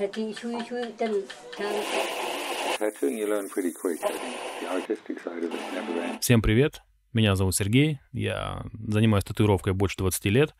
Chui 0.00 0.32
chui 0.32 0.94
then. 0.96 1.28
Всем 6.20 6.40
привет, 6.40 6.80
меня 7.12 7.36
зовут 7.36 7.54
Сергей, 7.54 8.00
я 8.12 8.64
занимаюсь 8.72 9.24
татуировкой 9.24 9.74
больше 9.74 9.98
20 9.98 10.24
лет, 10.26 10.54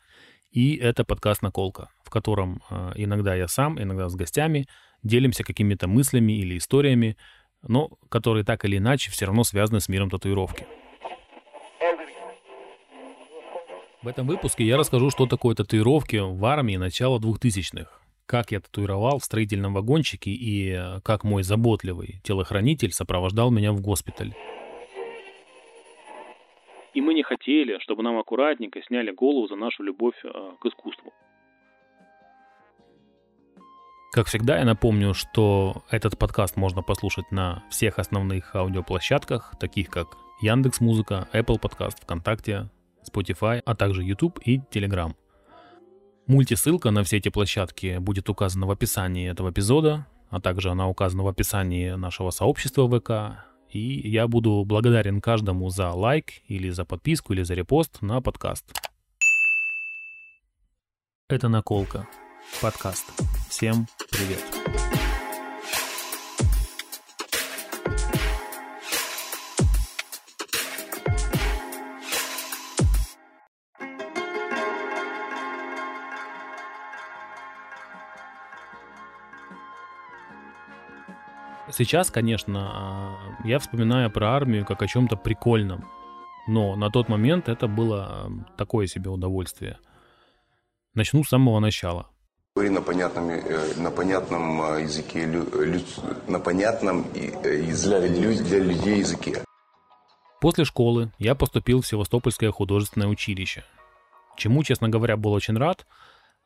и 0.51 0.75
это 0.75 1.03
подкаст 1.03 1.41
«Наколка», 1.41 1.89
в 2.03 2.11
котором 2.11 2.61
э, 2.69 2.91
иногда 2.97 3.33
я 3.33 3.47
сам, 3.47 3.81
иногда 3.81 4.09
с 4.09 4.15
гостями 4.15 4.67
делимся 5.01 5.43
какими-то 5.43 5.87
мыслями 5.87 6.33
или 6.33 6.59
историями, 6.59 7.17
но 7.63 7.89
которые 8.09 8.43
так 8.43 8.63
или 8.65 8.77
иначе 8.77 9.09
все 9.09 9.25
равно 9.25 9.43
связаны 9.43 9.79
с 9.79 9.89
миром 9.89 10.11
татуировки. 10.11 10.67
В 14.03 14.07
этом 14.07 14.27
выпуске 14.27 14.65
я 14.65 14.77
расскажу, 14.77 15.09
что 15.09 15.25
такое 15.25 15.55
татуировки 15.55 16.17
в 16.17 16.45
армии 16.45 16.75
начала 16.75 17.19
2000-х, 17.19 18.00
как 18.31 18.51
я 18.51 18.61
татуировал 18.61 19.19
в 19.19 19.25
строительном 19.25 19.73
вагончике 19.73 20.31
и 20.31 20.71
э, 20.71 21.01
как 21.03 21.25
мой 21.25 21.43
заботливый 21.43 22.21
телохранитель 22.23 22.93
сопровождал 22.93 23.51
меня 23.51 23.73
в 23.73 23.81
госпиталь. 23.81 24.33
И 26.93 27.01
мы 27.01 27.13
не 27.13 27.23
хотели, 27.23 27.77
чтобы 27.79 28.03
нам 28.03 28.17
аккуратненько 28.17 28.81
сняли 28.83 29.11
голову 29.11 29.47
за 29.47 29.55
нашу 29.57 29.83
любовь 29.83 30.15
э, 30.23 30.29
к 30.61 30.65
искусству. 30.65 31.11
Как 34.13 34.27
всегда, 34.27 34.59
я 34.59 34.63
напомню, 34.63 35.13
что 35.13 35.83
этот 35.89 36.17
подкаст 36.17 36.55
можно 36.55 36.81
послушать 36.81 37.29
на 37.31 37.65
всех 37.69 37.99
основных 37.99 38.55
аудиоплощадках, 38.55 39.55
таких 39.59 39.89
как 39.89 40.15
Яндекс 40.41 40.79
Музыка, 40.79 41.27
Apple 41.33 41.59
Podcast, 41.61 42.01
ВКонтакте, 42.01 42.69
Spotify, 43.05 43.61
а 43.65 43.75
также 43.75 44.03
YouTube 44.03 44.39
и 44.45 44.59
Telegram. 44.71 45.11
Мультисылка 46.31 46.91
на 46.91 47.03
все 47.03 47.17
эти 47.17 47.27
площадки 47.27 47.97
будет 47.97 48.29
указана 48.29 48.65
в 48.65 48.71
описании 48.71 49.29
этого 49.29 49.51
эпизода, 49.51 50.07
а 50.29 50.39
также 50.39 50.71
она 50.71 50.87
указана 50.87 51.23
в 51.23 51.27
описании 51.27 51.89
нашего 51.89 52.29
сообщества 52.29 52.87
ВК. 52.87 53.43
И 53.69 54.09
я 54.09 54.29
буду 54.29 54.63
благодарен 54.65 55.19
каждому 55.19 55.69
за 55.69 55.89
лайк 55.91 56.31
или 56.47 56.69
за 56.69 56.85
подписку 56.85 57.33
или 57.33 57.43
за 57.43 57.53
репост 57.53 58.01
на 58.01 58.21
подкаст. 58.21 58.63
Это 61.27 61.49
наколка. 61.49 62.07
Подкаст. 62.61 63.11
Всем 63.49 63.85
привет. 64.09 65.00
Сейчас, 81.73 82.11
конечно, 82.11 82.69
а, 82.73 83.47
я 83.47 83.59
вспоминаю 83.59 84.11
про 84.11 84.35
армию 84.35 84.65
как 84.65 84.81
о 84.81 84.87
чем-то 84.87 85.15
прикольном. 85.15 85.87
Но 86.47 86.75
на 86.75 86.89
тот 86.89 87.07
момент 87.09 87.49
это 87.49 87.67
было 87.67 88.05
а, 88.05 88.29
такое 88.57 88.87
себе 88.87 89.09
удовольствие. 89.09 89.77
Начну 90.93 91.23
с 91.23 91.29
самого 91.29 91.59
начала. 91.59 92.09
Говори 92.55 92.69
на 92.69 92.81
понятном, 92.81 93.29
э, 93.29 93.75
на 93.77 93.91
понятном 93.91 94.61
э, 94.61 94.81
языке, 94.83 95.25
лю- 95.25 95.47
на 96.27 96.39
понятном 96.39 97.05
э, 97.15 97.61
для, 97.71 98.01
для 98.01 98.59
людей 98.59 98.99
языке. 98.99 99.41
После 100.41 100.65
школы 100.65 101.11
я 101.17 101.33
поступил 101.35 101.81
в 101.81 101.87
Севастопольское 101.87 102.51
художественное 102.51 103.07
училище. 103.07 103.63
Чему, 104.35 104.63
честно 104.63 104.89
говоря, 104.89 105.15
был 105.15 105.31
очень 105.31 105.57
рад, 105.57 105.85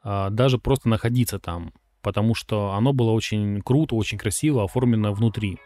а, 0.04 0.30
даже 0.30 0.60
просто 0.60 0.90
находиться 0.90 1.40
там, 1.40 1.74
потому 2.06 2.36
что 2.36 2.74
оно 2.74 2.94
было 2.94 3.10
очень 3.10 3.64
круто, 3.64 3.96
очень 3.96 4.20
красиво 4.20 4.64
оформлено 4.64 5.12
внутри, 5.12 5.58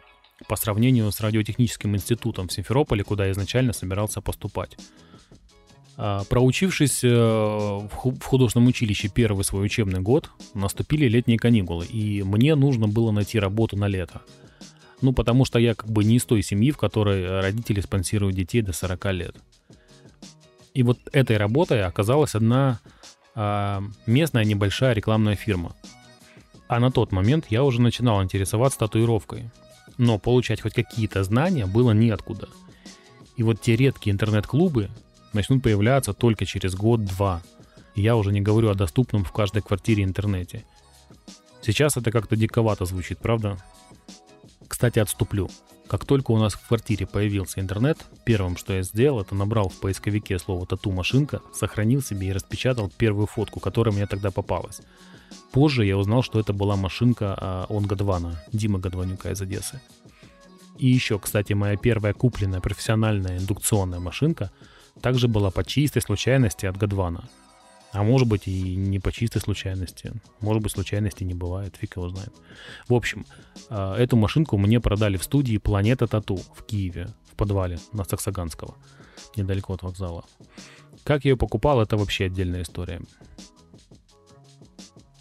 по 0.48 0.56
сравнению 0.56 1.12
с 1.12 1.20
радиотехническим 1.20 1.98
институтом 1.98 2.48
в 2.48 2.54
Симферополе, 2.54 3.04
куда 3.04 3.30
изначально 3.30 3.74
собирался 3.74 4.22
поступать. 4.22 4.78
А, 5.97 6.24
Проучившись 6.30 7.03
э, 7.03 7.09
в 7.09 8.24
художественном 8.24 8.69
училище 8.69 9.09
первый 9.09 9.44
свой 9.44 9.66
учебный 9.66 10.00
год, 10.00 10.30
наступили 10.53 11.09
летние 11.09 11.38
каникулы, 11.38 11.86
и 11.86 12.24
мне 12.24 12.56
нужно 12.56 12.88
было 12.88 13.12
найти 13.12 13.38
работу 13.38 13.75
на 13.75 13.90
лето. 13.90 14.22
Ну, 15.02 15.12
потому 15.12 15.44
что 15.44 15.59
я 15.59 15.75
как 15.75 15.90
бы 15.92 16.06
не 16.06 16.16
из 16.16 16.24
той 16.24 16.42
семьи, 16.42 16.72
в 16.72 16.78
которой 16.78 17.42
родители 17.42 17.81
спонсируют 17.81 18.38
детей 18.38 18.62
до 18.62 18.72
40 18.72 19.06
лет. 19.12 19.36
И 20.74 20.84
вот 20.84 21.00
этой 21.12 21.36
работой 21.36 21.84
оказалась 21.84 22.34
одна 22.34 22.80
а, 23.36 23.84
местная 24.06 24.46
небольшая 24.46 24.94
рекламная 24.94 25.36
фирма. 25.36 25.75
А 26.69 26.80
на 26.80 26.91
тот 26.91 27.12
момент 27.12 27.47
я 27.50 27.63
уже 27.63 27.81
начинал 27.81 28.24
интересоваться 28.24 28.78
татуировкой. 28.78 29.50
Но 29.97 30.19
получать 30.19 30.62
хоть 30.62 30.75
какие-то 30.75 31.24
знания 31.24 31.66
было 31.66 31.91
неоткуда. 31.91 32.47
И 33.38 33.44
вот 33.44 33.59
те 33.59 33.75
редкие 33.75 34.13
интернет-клубы 34.13 34.91
начнут 35.34 35.63
появляться 35.63 36.13
только 36.13 36.46
через 36.46 36.75
год-два. 36.75 37.41
Я 37.96 38.16
уже 38.16 38.31
не 38.31 38.40
говорю 38.40 38.69
о 38.69 38.75
доступном 38.75 39.24
в 39.24 39.31
каждой 39.31 39.63
квартире 39.63 40.03
интернете. 40.03 40.63
Сейчас 41.63 41.97
это 41.97 42.12
как-то 42.12 42.35
диковато 42.35 42.86
звучит, 42.86 43.18
правда? 43.18 43.57
Кстати, 44.68 45.00
отступлю. 45.00 45.50
Как 45.89 46.05
только 46.05 46.29
у 46.29 46.38
нас 46.38 46.53
в 46.53 46.67
квартире 46.67 47.07
появился 47.07 47.59
интернет, 47.59 48.05
первым, 48.23 48.57
что 48.57 48.73
я 48.73 48.83
сделал, 48.83 49.22
это 49.22 49.33
набрал 49.33 49.69
в 49.69 49.79
поисковике 49.79 50.38
слово 50.38 50.67
«тату-машинка», 50.67 51.41
сохранил 51.51 52.03
себе 52.03 52.27
и 52.27 52.31
распечатал 52.31 52.91
первую 52.95 53.25
фотку, 53.25 53.59
которая 53.59 53.94
мне 53.95 54.05
тогда 54.05 54.29
попалась. 54.29 54.81
Позже 55.51 55.83
я 55.85 55.97
узнал, 55.97 56.22
что 56.22 56.39
это 56.39 56.53
была 56.53 56.75
машинка 56.75 57.35
а, 57.35 57.66
он 57.69 57.88
Годвана, 57.88 58.39
Дима 58.53 58.77
Годванюка 58.77 59.31
из 59.31 59.41
Одессы. 59.41 59.81
И 60.77 60.88
еще, 60.88 61.17
кстати, 61.17 61.53
моя 61.53 61.75
первая 61.75 62.13
купленная 62.13 62.61
профессиональная 62.61 63.39
индукционная 63.39 64.00
машинка 64.00 64.51
также 65.01 65.27
была 65.27 65.50
по 65.50 65.63
чистой 65.63 66.03
случайности 66.03 66.67
от 66.67 66.77
Годвана. 66.77 67.27
А 67.91 68.03
может 68.03 68.27
быть 68.27 68.47
и 68.47 68.75
не 68.75 69.00
по 69.00 69.11
чистой 69.11 69.39
случайности. 69.39 70.13
Может 70.41 70.61
быть 70.61 70.72
случайности 70.72 71.23
не 71.23 71.33
бывает, 71.33 71.75
фиг 71.75 71.95
его 71.95 72.09
знает. 72.09 72.31
В 72.88 72.94
общем, 72.94 73.25
а, 73.69 73.95
эту 73.97 74.16
машинку 74.16 74.57
мне 74.57 74.79
продали 74.79 75.17
в 75.17 75.23
студии 75.23 75.57
Планета 75.57 76.07
Тату 76.07 76.35
в 76.35 76.63
Киеве, 76.63 77.09
в 77.31 77.35
подвале 77.35 77.79
на 77.91 78.03
Саксаганского, 78.03 78.75
недалеко 79.35 79.73
от 79.73 79.81
вокзала. 79.81 80.25
Как 81.03 81.25
я 81.25 81.31
ее 81.31 81.38
покупал, 81.38 81.81
это 81.81 81.97
вообще 81.97 82.25
отдельная 82.25 82.61
история. 82.61 83.01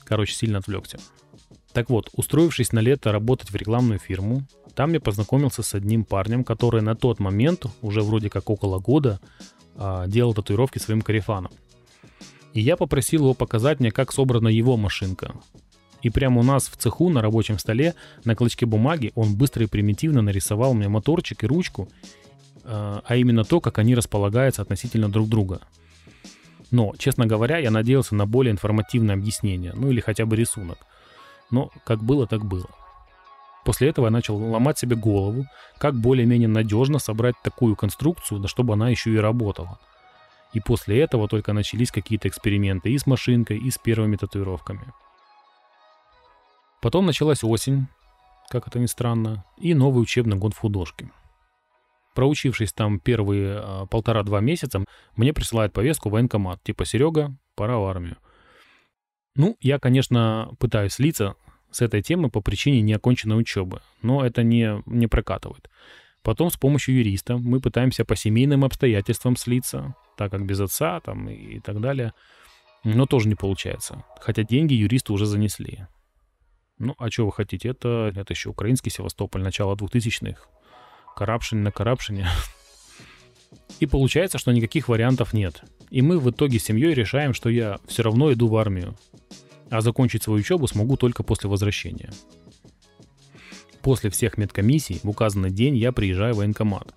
Короче, 0.04 0.34
сильно 0.34 0.58
отвлекся. 0.58 0.98
Так 1.72 1.88
вот, 1.90 2.10
устроившись 2.12 2.72
на 2.72 2.80
лето 2.80 3.12
работать 3.12 3.50
в 3.50 3.56
рекламную 3.56 3.98
фирму, 3.98 4.42
там 4.74 4.92
я 4.92 5.00
познакомился 5.00 5.62
с 5.62 5.74
одним 5.74 6.04
парнем, 6.04 6.44
который 6.44 6.82
на 6.82 6.94
тот 6.94 7.18
момент, 7.18 7.64
уже 7.82 8.02
вроде 8.02 8.30
как 8.30 8.50
около 8.50 8.78
года, 8.78 9.20
а, 9.74 10.06
делал 10.06 10.34
татуировки 10.34 10.78
своим 10.78 11.02
карифаном. 11.02 11.52
И 12.58 12.60
я 12.60 12.76
попросил 12.76 13.20
его 13.20 13.34
показать 13.34 13.78
мне, 13.78 13.92
как 13.92 14.10
собрана 14.10 14.48
его 14.48 14.76
машинка. 14.76 15.32
И 16.02 16.10
прямо 16.10 16.40
у 16.40 16.42
нас 16.42 16.66
в 16.66 16.76
цеху 16.76 17.08
на 17.08 17.22
рабочем 17.22 17.56
столе 17.56 17.94
на 18.24 18.34
клочке 18.34 18.66
бумаги 18.66 19.12
он 19.14 19.36
быстро 19.36 19.62
и 19.62 19.68
примитивно 19.68 20.22
нарисовал 20.22 20.74
мне 20.74 20.88
моторчик 20.88 21.44
и 21.44 21.46
ручку, 21.46 21.88
э, 22.64 23.00
а 23.04 23.14
именно 23.14 23.44
то, 23.44 23.60
как 23.60 23.78
они 23.78 23.94
располагаются 23.94 24.60
относительно 24.60 25.08
друг 25.08 25.28
друга. 25.28 25.60
Но, 26.72 26.94
честно 26.98 27.26
говоря, 27.26 27.58
я 27.58 27.70
надеялся 27.70 28.16
на 28.16 28.26
более 28.26 28.50
информативное 28.50 29.14
объяснение, 29.14 29.72
ну 29.76 29.92
или 29.92 30.00
хотя 30.00 30.26
бы 30.26 30.34
рисунок. 30.34 30.78
Но 31.52 31.70
как 31.86 32.02
было, 32.02 32.26
так 32.26 32.44
было. 32.44 32.66
После 33.64 33.88
этого 33.88 34.06
я 34.06 34.10
начал 34.10 34.36
ломать 34.36 34.80
себе 34.80 34.96
голову, 34.96 35.46
как 35.78 35.94
более-менее 35.94 36.48
надежно 36.48 36.98
собрать 36.98 37.36
такую 37.40 37.76
конструкцию, 37.76 38.40
да 38.40 38.48
чтобы 38.48 38.72
она 38.72 38.88
еще 38.88 39.12
и 39.12 39.16
работала. 39.16 39.78
И 40.52 40.60
после 40.60 41.00
этого 41.00 41.28
только 41.28 41.52
начались 41.52 41.90
какие-то 41.90 42.28
эксперименты 42.28 42.90
и 42.90 42.98
с 42.98 43.06
машинкой, 43.06 43.58
и 43.58 43.70
с 43.70 43.78
первыми 43.78 44.16
татуировками. 44.16 44.92
Потом 46.80 47.06
началась 47.06 47.44
осень, 47.44 47.86
как 48.48 48.68
это 48.68 48.78
ни 48.78 48.86
странно, 48.86 49.44
и 49.58 49.74
новый 49.74 50.02
учебный 50.02 50.36
год 50.36 50.54
в 50.54 50.58
художке. 50.58 51.10
Проучившись 52.14 52.72
там 52.72 52.98
первые 52.98 53.58
а, 53.58 53.86
полтора-два 53.86 54.40
месяца, 54.40 54.84
мне 55.16 55.32
присылают 55.32 55.72
повестку 55.72 56.08
в 56.08 56.12
военкомат, 56.12 56.62
типа 56.62 56.84
«Серега, 56.84 57.36
пора 57.54 57.78
в 57.78 57.84
армию». 57.84 58.16
Ну, 59.36 59.56
я, 59.60 59.78
конечно, 59.78 60.50
пытаюсь 60.58 60.94
слиться 60.94 61.36
с 61.70 61.80
этой 61.80 62.02
темы 62.02 62.30
по 62.30 62.40
причине 62.40 62.80
неоконченной 62.80 63.38
учебы, 63.38 63.82
но 64.02 64.24
это 64.24 64.42
не, 64.42 64.82
не 64.86 65.06
прокатывает. 65.06 65.70
Потом 66.22 66.50
с 66.50 66.56
помощью 66.56 66.96
юриста 66.96 67.36
мы 67.36 67.60
пытаемся 67.60 68.04
по 68.04 68.16
семейным 68.16 68.64
обстоятельствам 68.64 69.36
слиться, 69.36 69.94
так 70.16 70.30
как 70.30 70.44
без 70.44 70.60
отца 70.60 71.00
там 71.00 71.28
и, 71.28 71.60
так 71.60 71.80
далее, 71.80 72.12
но 72.84 73.06
тоже 73.06 73.28
не 73.28 73.34
получается. 73.34 74.04
Хотя 74.20 74.42
деньги 74.42 74.74
юристы 74.74 75.12
уже 75.12 75.26
занесли. 75.26 75.86
Ну, 76.78 76.94
а 76.98 77.10
что 77.10 77.26
вы 77.26 77.32
хотите? 77.32 77.70
Это, 77.70 78.12
это 78.14 78.32
еще 78.32 78.50
украинский 78.50 78.90
Севастополь, 78.90 79.42
начало 79.42 79.74
2000-х. 79.74 80.42
Карапшин 81.16 81.62
на 81.62 81.72
карапшине. 81.72 82.28
И 83.80 83.86
получается, 83.86 84.38
что 84.38 84.52
никаких 84.52 84.88
вариантов 84.88 85.32
нет. 85.32 85.62
И 85.90 86.02
мы 86.02 86.18
в 86.18 86.30
итоге 86.30 86.58
с 86.58 86.64
семьей 86.64 86.94
решаем, 86.94 87.34
что 87.34 87.48
я 87.48 87.78
все 87.86 88.02
равно 88.02 88.32
иду 88.32 88.48
в 88.48 88.56
армию. 88.56 88.96
а 89.70 89.80
закончить 89.80 90.22
свою 90.22 90.40
учебу 90.40 90.66
смогу 90.66 90.96
только 90.96 91.22
после 91.22 91.50
возвращения. 91.50 92.10
После 93.88 94.10
всех 94.10 94.36
медкомиссий 94.36 95.00
в 95.02 95.08
указанный 95.08 95.50
день 95.50 95.74
я 95.74 95.92
приезжаю 95.92 96.34
в 96.34 96.36
военкомат. 96.36 96.94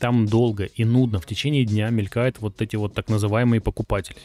Там 0.00 0.26
долго 0.26 0.64
и 0.64 0.84
нудно 0.84 1.20
в 1.20 1.24
течение 1.24 1.64
дня 1.64 1.88
мелькают 1.90 2.40
вот 2.40 2.60
эти 2.60 2.74
вот 2.74 2.94
так 2.94 3.08
называемые 3.08 3.60
покупатели. 3.60 4.18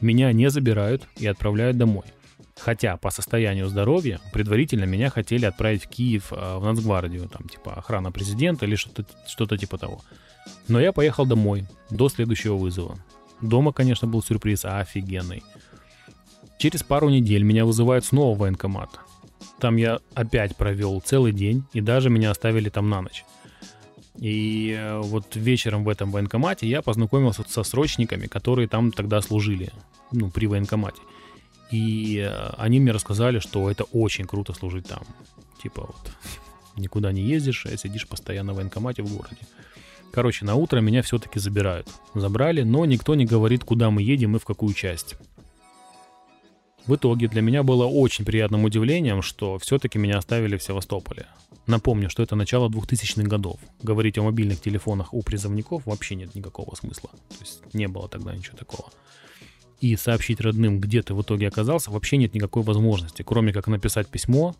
Меня 0.00 0.32
не 0.32 0.50
забирают 0.50 1.06
и 1.16 1.28
отправляют 1.28 1.78
домой. 1.78 2.06
Хотя 2.58 2.96
по 2.96 3.12
состоянию 3.12 3.68
здоровья 3.68 4.18
предварительно 4.32 4.82
меня 4.82 5.10
хотели 5.10 5.44
отправить 5.44 5.84
в 5.84 5.88
Киев 5.88 6.32
э, 6.32 6.56
в 6.58 6.64
Нацгвардию, 6.64 7.28
там 7.28 7.48
типа 7.48 7.74
охрана 7.74 8.10
президента 8.10 8.66
или 8.66 8.74
что-то 8.74 9.04
что 9.28 9.46
типа 9.56 9.78
того. 9.78 10.00
Но 10.66 10.80
я 10.80 10.90
поехал 10.90 11.24
домой 11.24 11.68
до 11.88 12.08
следующего 12.08 12.56
вызова. 12.56 12.98
Дома, 13.40 13.72
конечно, 13.72 14.08
был 14.08 14.24
сюрприз 14.24 14.64
офигенный. 14.64 15.44
Через 16.58 16.82
пару 16.82 17.10
недель 17.10 17.44
меня 17.44 17.64
вызывают 17.64 18.04
снова 18.04 18.34
в 18.34 18.38
военкомат. 18.38 18.98
Там 19.58 19.76
я 19.76 20.00
опять 20.14 20.56
провел 20.56 21.00
целый 21.00 21.32
день, 21.32 21.64
и 21.72 21.80
даже 21.80 22.10
меня 22.10 22.30
оставили 22.30 22.68
там 22.68 22.88
на 22.88 23.02
ночь. 23.02 23.24
И 24.16 24.76
э, 24.78 24.98
вот 25.00 25.34
вечером 25.36 25.84
в 25.84 25.88
этом 25.88 26.10
военкомате 26.10 26.68
я 26.68 26.82
познакомился 26.82 27.42
со 27.48 27.62
срочниками, 27.62 28.26
которые 28.26 28.68
там 28.68 28.92
тогда 28.92 29.22
служили, 29.22 29.72
ну, 30.12 30.30
при 30.30 30.46
военкомате. 30.46 31.00
И 31.70 32.18
э, 32.18 32.50
они 32.58 32.80
мне 32.80 32.92
рассказали, 32.92 33.38
что 33.38 33.70
это 33.70 33.84
очень 33.84 34.26
круто 34.26 34.52
служить 34.52 34.86
там. 34.88 35.02
Типа 35.62 35.86
вот 35.86 36.12
никуда 36.76 37.12
не 37.12 37.22
ездишь, 37.22 37.66
а 37.66 37.76
сидишь 37.76 38.06
постоянно 38.06 38.52
в 38.52 38.56
военкомате 38.56 39.02
в 39.02 39.14
городе. 39.14 39.38
Короче, 40.12 40.44
на 40.44 40.56
утро 40.56 40.80
меня 40.80 41.02
все-таки 41.02 41.38
забирают. 41.38 41.88
Забрали, 42.14 42.62
но 42.62 42.84
никто 42.84 43.14
не 43.14 43.24
говорит, 43.24 43.64
куда 43.64 43.90
мы 43.90 44.02
едем 44.02 44.36
и 44.36 44.38
в 44.38 44.44
какую 44.44 44.74
часть. 44.74 45.16
В 46.86 46.94
итоге 46.94 47.28
для 47.28 47.42
меня 47.42 47.62
было 47.62 47.86
очень 47.86 48.24
приятным 48.24 48.64
удивлением, 48.64 49.22
что 49.22 49.58
все-таки 49.58 49.98
меня 49.98 50.18
оставили 50.18 50.56
в 50.56 50.62
Севастополе. 50.62 51.26
Напомню, 51.66 52.10
что 52.10 52.22
это 52.22 52.36
начало 52.36 52.68
2000-х 52.68 53.28
годов. 53.28 53.60
Говорить 53.82 54.18
о 54.18 54.22
мобильных 54.22 54.60
телефонах 54.60 55.14
у 55.14 55.22
призывников 55.22 55.86
вообще 55.86 56.16
нет 56.16 56.34
никакого 56.34 56.74
смысла. 56.74 57.10
То 57.28 57.36
есть 57.40 57.62
не 57.74 57.86
было 57.86 58.08
тогда 58.08 58.34
ничего 58.34 58.56
такого. 58.56 58.90
И 59.80 59.96
сообщить 59.96 60.40
родным, 60.40 60.80
где 60.80 61.02
ты 61.02 61.14
в 61.14 61.22
итоге 61.22 61.48
оказался, 61.48 61.90
вообще 61.90 62.16
нет 62.16 62.34
никакой 62.34 62.62
возможности, 62.62 63.22
кроме 63.22 63.52
как 63.52 63.66
написать 63.68 64.08
письмо 64.08 64.54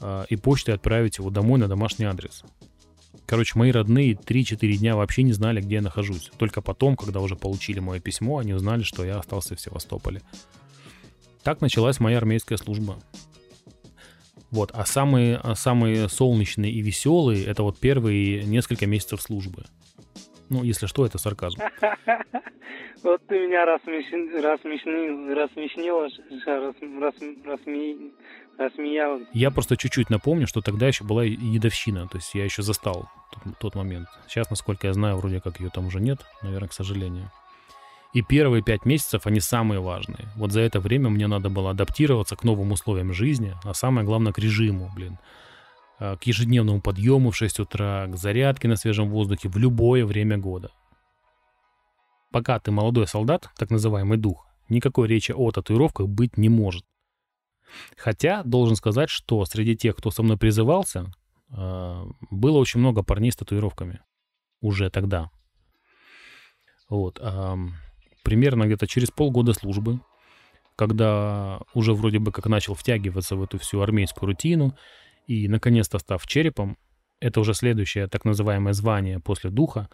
э, 0.00 0.24
и 0.30 0.36
почтой 0.36 0.74
отправить 0.74 1.18
его 1.18 1.30
домой 1.30 1.60
на 1.60 1.68
домашний 1.68 2.06
адрес. 2.06 2.44
Короче, 3.26 3.58
мои 3.58 3.70
родные 3.70 4.14
3-4 4.14 4.76
дня 4.78 4.96
вообще 4.96 5.22
не 5.22 5.32
знали, 5.32 5.60
где 5.60 5.76
я 5.76 5.82
нахожусь. 5.82 6.30
Только 6.38 6.62
потом, 6.62 6.96
когда 6.96 7.20
уже 7.20 7.36
получили 7.36 7.78
мое 7.78 8.00
письмо, 8.00 8.38
они 8.38 8.54
узнали, 8.54 8.82
что 8.82 9.04
я 9.04 9.18
остался 9.18 9.54
в 9.54 9.60
Севастополе. 9.60 10.22
Так 11.48 11.62
началась 11.62 11.98
моя 11.98 12.18
армейская 12.18 12.58
служба. 12.58 12.98
Вот, 14.50 14.70
а 14.74 14.84
самые, 14.84 15.40
а 15.42 15.54
самые 15.54 16.10
солнечные 16.10 16.70
и 16.70 16.82
веселые 16.82 17.42
это 17.46 17.62
вот 17.62 17.78
первые 17.78 18.44
несколько 18.44 18.86
месяцев 18.86 19.22
службы. 19.22 19.64
Ну, 20.50 20.62
если 20.62 20.84
что, 20.84 21.06
это 21.06 21.16
сарказм. 21.16 21.58
Вот 23.02 23.22
ты 23.28 23.38
меня 23.38 23.64
рассмешнил, 23.64 24.42
рассмешнил, 24.42 25.34
рассмешнил, 25.34 26.02
рассмеял. 28.58 29.20
Я 29.32 29.50
просто 29.50 29.78
чуть-чуть 29.78 30.10
напомню, 30.10 30.46
что 30.46 30.60
тогда 30.60 30.88
еще 30.88 31.04
была 31.04 31.24
едовщина, 31.24 32.08
то 32.08 32.18
есть 32.18 32.34
я 32.34 32.44
еще 32.44 32.60
застал 32.60 33.08
тот, 33.32 33.58
тот 33.58 33.74
момент. 33.74 34.08
Сейчас, 34.26 34.50
насколько 34.50 34.88
я 34.88 34.92
знаю, 34.92 35.16
вроде 35.16 35.40
как 35.40 35.60
ее 35.60 35.70
там 35.70 35.86
уже 35.86 36.00
нет, 36.00 36.18
наверное, 36.42 36.68
к 36.68 36.74
сожалению. 36.74 37.30
И 38.14 38.22
первые 38.22 38.62
пять 38.62 38.86
месяцев 38.86 39.26
они 39.26 39.40
самые 39.40 39.80
важные. 39.80 40.28
Вот 40.36 40.52
за 40.52 40.60
это 40.60 40.80
время 40.80 41.10
мне 41.10 41.26
надо 41.26 41.50
было 41.50 41.70
адаптироваться 41.70 42.36
к 42.36 42.44
новым 42.44 42.72
условиям 42.72 43.12
жизни, 43.12 43.54
а 43.64 43.74
самое 43.74 44.06
главное 44.06 44.32
к 44.32 44.38
режиму, 44.38 44.90
блин. 44.94 45.18
А, 45.98 46.16
к 46.16 46.24
ежедневному 46.24 46.80
подъему 46.80 47.30
в 47.30 47.36
6 47.36 47.60
утра, 47.60 48.06
к 48.06 48.16
зарядке 48.16 48.66
на 48.68 48.76
свежем 48.76 49.10
воздухе 49.10 49.48
в 49.48 49.56
любое 49.58 50.06
время 50.06 50.38
года. 50.38 50.70
Пока 52.30 52.58
ты 52.58 52.70
молодой 52.70 53.06
солдат, 53.06 53.50
так 53.56 53.70
называемый 53.70 54.18
дух, 54.18 54.46
никакой 54.68 55.08
речи 55.08 55.32
о 55.32 55.50
татуировках 55.50 56.08
быть 56.08 56.36
не 56.36 56.48
может. 56.48 56.84
Хотя, 57.96 58.42
должен 58.42 58.76
сказать, 58.76 59.10
что 59.10 59.44
среди 59.44 59.76
тех, 59.76 59.96
кто 59.96 60.10
со 60.10 60.22
мной 60.22 60.38
призывался, 60.38 61.12
а, 61.50 62.06
было 62.30 62.56
очень 62.56 62.80
много 62.80 63.02
парней 63.02 63.32
с 63.32 63.36
татуировками. 63.36 64.00
Уже 64.60 64.88
тогда. 64.88 65.30
Вот 66.88 67.20
примерно 68.28 68.66
где-то 68.66 68.86
через 68.86 69.10
полгода 69.10 69.54
службы, 69.54 70.00
когда 70.76 71.60
уже 71.72 71.94
вроде 71.94 72.18
бы 72.18 72.30
как 72.30 72.44
начал 72.44 72.74
втягиваться 72.74 73.36
в 73.36 73.42
эту 73.42 73.58
всю 73.58 73.80
армейскую 73.80 74.26
рутину 74.26 74.76
и 75.26 75.48
наконец-то 75.48 75.98
став 75.98 76.26
черепом, 76.26 76.76
это 77.20 77.40
уже 77.40 77.54
следующее 77.54 78.06
так 78.06 78.26
называемое 78.26 78.74
звание 78.74 79.18
после 79.18 79.48
духа, 79.48 79.88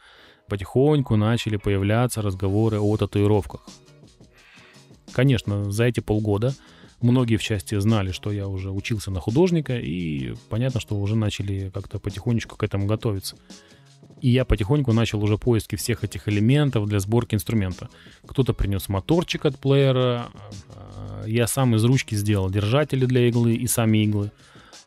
потихоньку 0.48 1.14
начали 1.14 1.58
появляться 1.58 2.22
разговоры 2.22 2.80
о 2.80 2.96
татуировках. 2.96 3.64
Конечно, 5.12 5.70
за 5.70 5.84
эти 5.84 6.00
полгода 6.00 6.54
многие 7.00 7.36
в 7.36 7.42
части 7.42 7.78
знали, 7.78 8.10
что 8.10 8.32
я 8.32 8.48
уже 8.48 8.72
учился 8.72 9.12
на 9.12 9.20
художника, 9.20 9.78
и 9.78 10.34
понятно, 10.50 10.80
что 10.80 10.96
уже 10.96 11.14
начали 11.14 11.70
как-то 11.72 12.00
потихонечку 12.00 12.56
к 12.56 12.64
этому 12.64 12.86
готовиться. 12.86 13.36
И 14.24 14.30
я 14.30 14.46
потихоньку 14.46 14.94
начал 14.94 15.22
уже 15.22 15.36
поиски 15.36 15.76
всех 15.76 16.02
этих 16.02 16.28
элементов 16.28 16.88
для 16.88 16.98
сборки 16.98 17.34
инструмента. 17.34 17.90
Кто-то 18.26 18.54
принес 18.54 18.88
моторчик 18.88 19.44
от 19.44 19.58
плеера, 19.58 20.30
а, 20.74 21.24
я 21.26 21.46
сам 21.46 21.76
из 21.76 21.84
ручки 21.84 22.14
сделал 22.14 22.48
держатели 22.48 23.04
для 23.04 23.28
иглы 23.28 23.54
и 23.54 23.66
сами 23.66 23.98
иглы 23.98 24.32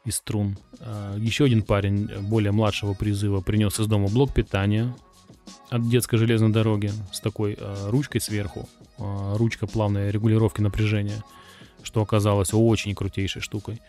из 0.05 0.15
струн. 0.15 0.57
А, 0.79 1.15
Еще 1.19 1.45
один 1.45 1.61
парень 1.61 2.09
более 2.21 2.51
младшего 2.51 2.95
призыва 2.95 3.41
принес 3.41 3.79
из 3.79 3.85
дома 3.85 4.07
блок 4.07 4.33
питания 4.33 4.95
от 5.69 5.87
детской 5.87 6.17
железной 6.17 6.49
дороги 6.49 6.89
с 7.13 7.19
такой 7.19 7.59
ручкой 7.89 8.21
сверху. 8.21 8.67
Ручка 8.97 9.67
плавной 9.67 10.09
регулировки 10.09 10.61
напряжения, 10.61 11.23
что 11.83 12.01
оказалось 12.01 12.55
очень 12.55 12.95
крутейшей 12.95 13.43
штукой. 13.43 13.81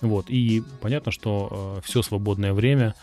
Вот, 0.00 0.28
и 0.28 0.62
понятно, 0.80 1.10
что 1.10 1.80
все 1.84 2.02
свободное 2.02 2.52
время 2.52 2.94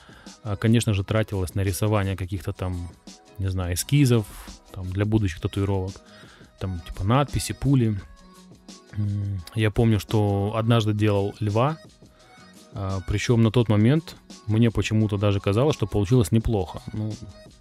а, 0.43 0.55
конечно 0.55 0.93
же, 0.93 1.03
тратилось 1.03 1.55
на 1.55 1.61
рисование 1.61 2.15
каких-то 2.15 2.53
там, 2.53 2.89
не 3.37 3.49
знаю, 3.49 3.75
эскизов 3.75 4.25
там, 4.71 4.89
для 4.89 5.05
будущих 5.05 5.41
татуировок, 5.41 5.93
там 6.59 6.81
типа 6.81 7.03
надписи, 7.03 7.53
пули. 7.53 7.99
Я 9.55 9.71
помню, 9.71 9.99
что 9.99 10.53
однажды 10.55 10.93
делал 10.93 11.33
льва, 11.39 11.77
а, 12.73 12.99
причем 13.07 13.41
на 13.41 13.51
тот 13.51 13.69
момент 13.69 14.15
мне 14.47 14.71
почему-то 14.71 15.17
даже 15.17 15.39
казалось, 15.39 15.75
что 15.75 15.87
получилось 15.87 16.31
неплохо. 16.31 16.81
Ну, 16.91 17.13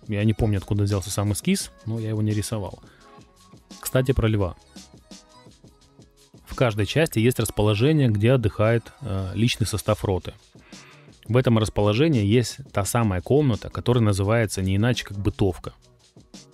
я 0.08 0.24
не 0.24 0.34
помню, 0.34 0.58
откуда 0.58 0.84
взялся 0.84 1.10
сам 1.10 1.32
эскиз, 1.32 1.70
но 1.86 1.98
я 1.98 2.10
его 2.10 2.22
не 2.22 2.32
рисовал. 2.32 2.80
Кстати, 3.80 4.12
про 4.12 4.28
льва. 4.28 4.56
В 6.52 6.54
каждой 6.54 6.86
части 6.86 7.18
есть 7.18 7.40
расположение, 7.40 8.08
где 8.08 8.32
отдыхает 8.32 8.92
э, 9.00 9.32
личный 9.34 9.66
состав 9.66 10.04
роты– 10.04 10.34
в 11.28 11.36
этом 11.36 11.58
расположении 11.58 12.24
есть 12.24 12.58
та 12.72 12.84
самая 12.84 13.20
комната, 13.20 13.70
которая 13.70 14.02
называется 14.02 14.60
не 14.60 14.76
иначе 14.76 15.04
как 15.04 15.18
бытовка. 15.18 15.72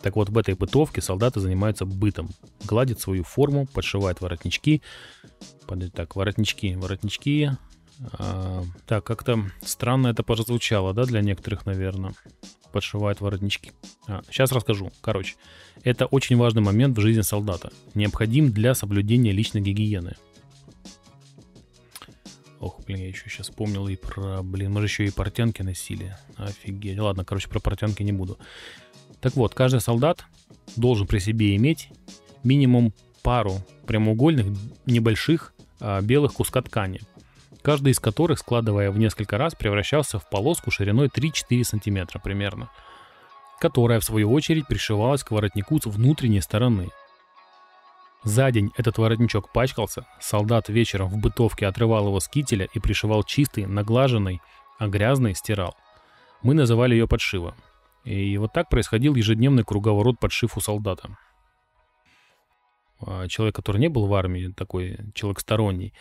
Так 0.03 0.17
вот, 0.17 0.29
в 0.29 0.39
этой 0.39 0.55
бытовке 0.55 1.01
солдаты 1.01 1.41
занимаются 1.41 1.85
бытом. 1.85 2.29
Гладят 2.65 3.01
свою 3.01 3.25
форму, 3.25 3.67
подшивают 3.67 4.21
воротнички. 4.21 4.83
Так, 5.95 6.17
воротнички, 6.17 6.77
воротнички. 6.77 7.51
А, 8.13 8.63
так, 8.87 9.05
как-то 9.05 9.45
странно 9.63 10.09
это 10.09 10.23
прозвучало, 10.23 10.95
да, 10.95 11.05
для 11.05 11.21
некоторых, 11.23 11.67
наверное. 11.67 12.15
Подшивают 12.73 13.21
воротнички. 13.21 13.73
А, 14.07 14.23
сейчас 14.31 14.53
расскажу. 14.53 14.91
Короче, 15.01 15.37
это 15.83 16.07
очень 16.07 16.37
важный 16.37 16.63
момент 16.63 16.97
в 16.97 17.01
жизни 17.01 17.23
солдата. 17.23 17.71
Необходим 17.95 18.53
для 18.53 18.75
соблюдения 18.75 19.33
личной 19.33 19.61
гигиены– 19.61 20.17
Ох, 22.61 22.81
блин, 22.85 22.99
я 22.99 23.09
еще 23.09 23.29
сейчас 23.29 23.49
вспомнил 23.49 23.87
и 23.89 23.97
про... 23.97 24.43
Блин, 24.43 24.73
мы 24.73 24.81
же 24.81 24.87
еще 24.87 25.07
и 25.07 25.11
портянки 25.11 25.63
носили. 25.63 26.17
Офигеть. 26.37 26.99
Ладно, 26.99 27.25
короче, 27.25 27.49
про 27.49 27.61
портянки 27.61 28.03
не 28.03 28.13
буду. 28.13 28.39
Так 29.21 29.37
вот, 29.37 29.55
каждый 29.55 29.81
солдат 29.81 30.25
должен 30.77 31.07
при 31.07 31.19
себе 31.21 31.55
иметь 31.57 31.91
минимум 32.43 32.93
пару 33.23 33.61
прямоугольных 33.87 34.47
небольших 34.87 35.55
а, 35.81 36.01
белых 36.01 36.35
куска 36.35 36.63
ткани, 36.63 37.01
каждый 37.69 37.93
из 37.93 38.01
которых, 38.01 38.39
складывая 38.39 38.91
в 38.91 38.99
несколько 38.99 39.37
раз, 39.37 39.55
превращался 39.55 40.19
в 40.19 40.27
полоску 40.31 40.71
шириной 40.71 41.09
3-4 41.09 41.65
сантиметра 41.65 42.19
примерно, 42.19 42.71
которая, 43.61 44.01
в 44.01 44.05
свою 44.05 44.33
очередь, 44.33 44.67
пришивалась 44.67 45.23
к 45.23 45.31
воротнику 45.31 45.79
с 45.79 45.85
внутренней 45.85 46.41
стороны– 46.41 46.89
за 48.25 48.51
день 48.51 48.73
этот 48.77 48.99
воротничок 48.99 49.53
пачкался, 49.53 50.07
солдат 50.19 50.69
вечером 50.69 51.09
в 51.09 51.19
бытовке 51.19 51.67
отрывал 51.67 52.07
его 52.09 52.19
с 52.19 52.29
кителя 52.29 52.69
и 52.73 52.81
пришивал 52.81 53.23
чистый, 53.23 53.67
наглаженный, 53.67 54.41
а 54.79 54.89
грязный 54.89 55.35
стирал. 55.35 55.77
Мы 56.43 56.55
называли 56.55 56.95
ее 56.95 57.07
подшива. 57.07 57.55
И 58.05 58.37
вот 58.39 58.53
так 58.53 58.71
происходил 58.71 59.15
ежедневный 59.15 59.63
круговорот 59.63 60.19
подшив 60.19 60.57
у 60.57 60.61
солдата. 60.61 61.17
а, 63.01 63.29
человек, 63.29 63.55
который 63.55 63.79
не 63.79 63.89
был 63.89 64.07
в 64.07 64.15
армии, 64.15 64.53
такой 64.57 64.99
человек 65.15 65.39
сторонний, 65.41 65.95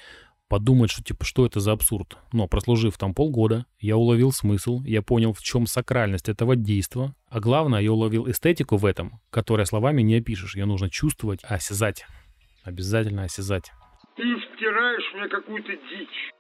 подумает, 0.48 0.92
что 0.92 1.04
типа, 1.04 1.26
что 1.26 1.46
это 1.46 1.60
за 1.60 1.72
абсурд. 1.72 2.18
Но 2.32 2.48
прослужив 2.48 2.98
там 2.98 3.14
полгода, 3.14 3.66
я 3.80 3.98
уловил 3.98 4.32
смысл, 4.32 4.82
я 4.84 5.02
понял, 5.02 5.34
в 5.34 5.42
чем 5.42 5.66
сакральность 5.68 6.30
этого 6.30 6.56
действа, 6.56 7.16
а 7.30 7.40
главное, 7.40 7.82
я 7.82 7.92
уловил 7.92 8.30
эстетику 8.30 8.78
в 8.78 8.86
этом, 8.86 9.20
которая 9.30 9.66
словами 9.66 10.02
не 10.02 10.18
опишешь. 10.18 10.56
Ее 10.56 10.66
нужно 10.66 10.90
чувствовать, 10.90 11.44
осязать. 11.44 12.06
Обязательно 12.64 13.24
осязать. 13.24 13.72
Ты 14.16 14.24
втираешь 14.24 15.14
мне 15.16 15.28
какую-то 15.30 15.72
дичь. 15.72 16.32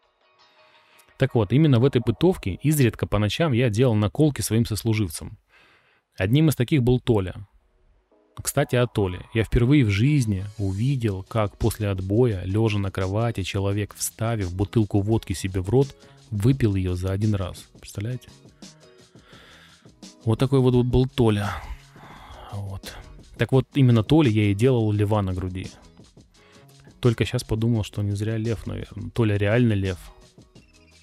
Так 1.18 1.36
вот, 1.36 1.52
именно 1.52 1.80
в 1.80 1.86
этой 1.86 2.02
бытовке 2.06 2.60
изредка 2.62 3.08
по 3.08 3.18
ночам 3.18 3.52
я 3.52 3.70
делал 3.70 3.96
наколки 3.96 4.42
своим 4.42 4.66
сослуживцам. 4.66 5.38
Одним 6.18 6.50
из 6.50 6.56
таких 6.56 6.84
был 6.84 7.00
Толя. 7.00 7.48
Кстати, 8.41 8.75
о 8.75 8.88
Толе. 8.88 9.22
Я 9.34 9.44
впервые 9.44 9.84
в 9.84 9.89
жизни 9.89 10.46
увидел, 10.58 11.24
как 11.24 11.58
после 11.58 11.89
отбоя, 11.89 12.44
лежа 12.44 12.77
на 12.77 12.91
кровати, 12.91 13.44
человек, 13.44 13.96
вставив 13.96 14.53
бутылку 14.53 15.01
водки 15.01 15.34
себе 15.34 15.62
в 15.62 15.70
рот, 15.70 15.96
выпил 16.29 16.75
ее 16.75 16.96
за 16.96 17.12
один 17.12 17.36
раз. 17.36 17.65
Представляете? 17.79 18.29
Вот 20.24 20.39
такой 20.39 20.60
вот 20.60 20.86
был 20.86 21.08
Толя. 21.08 21.51
Вот. 22.53 22.96
Так 23.38 23.51
вот, 23.51 23.65
именно 23.74 24.03
Толе 24.03 24.29
я 24.29 24.51
и 24.51 24.53
делал 24.53 24.91
лева 24.91 25.22
на 25.22 25.34
груди. 25.34 25.67
Только 27.00 27.25
сейчас 27.25 27.44
подумал, 27.44 27.84
что 27.84 28.01
не 28.01 28.12
зря 28.12 28.38
лев, 28.38 28.65
наверное. 28.67 29.10
Толя 29.12 29.38
реально 29.38 29.74
лев. 29.74 29.98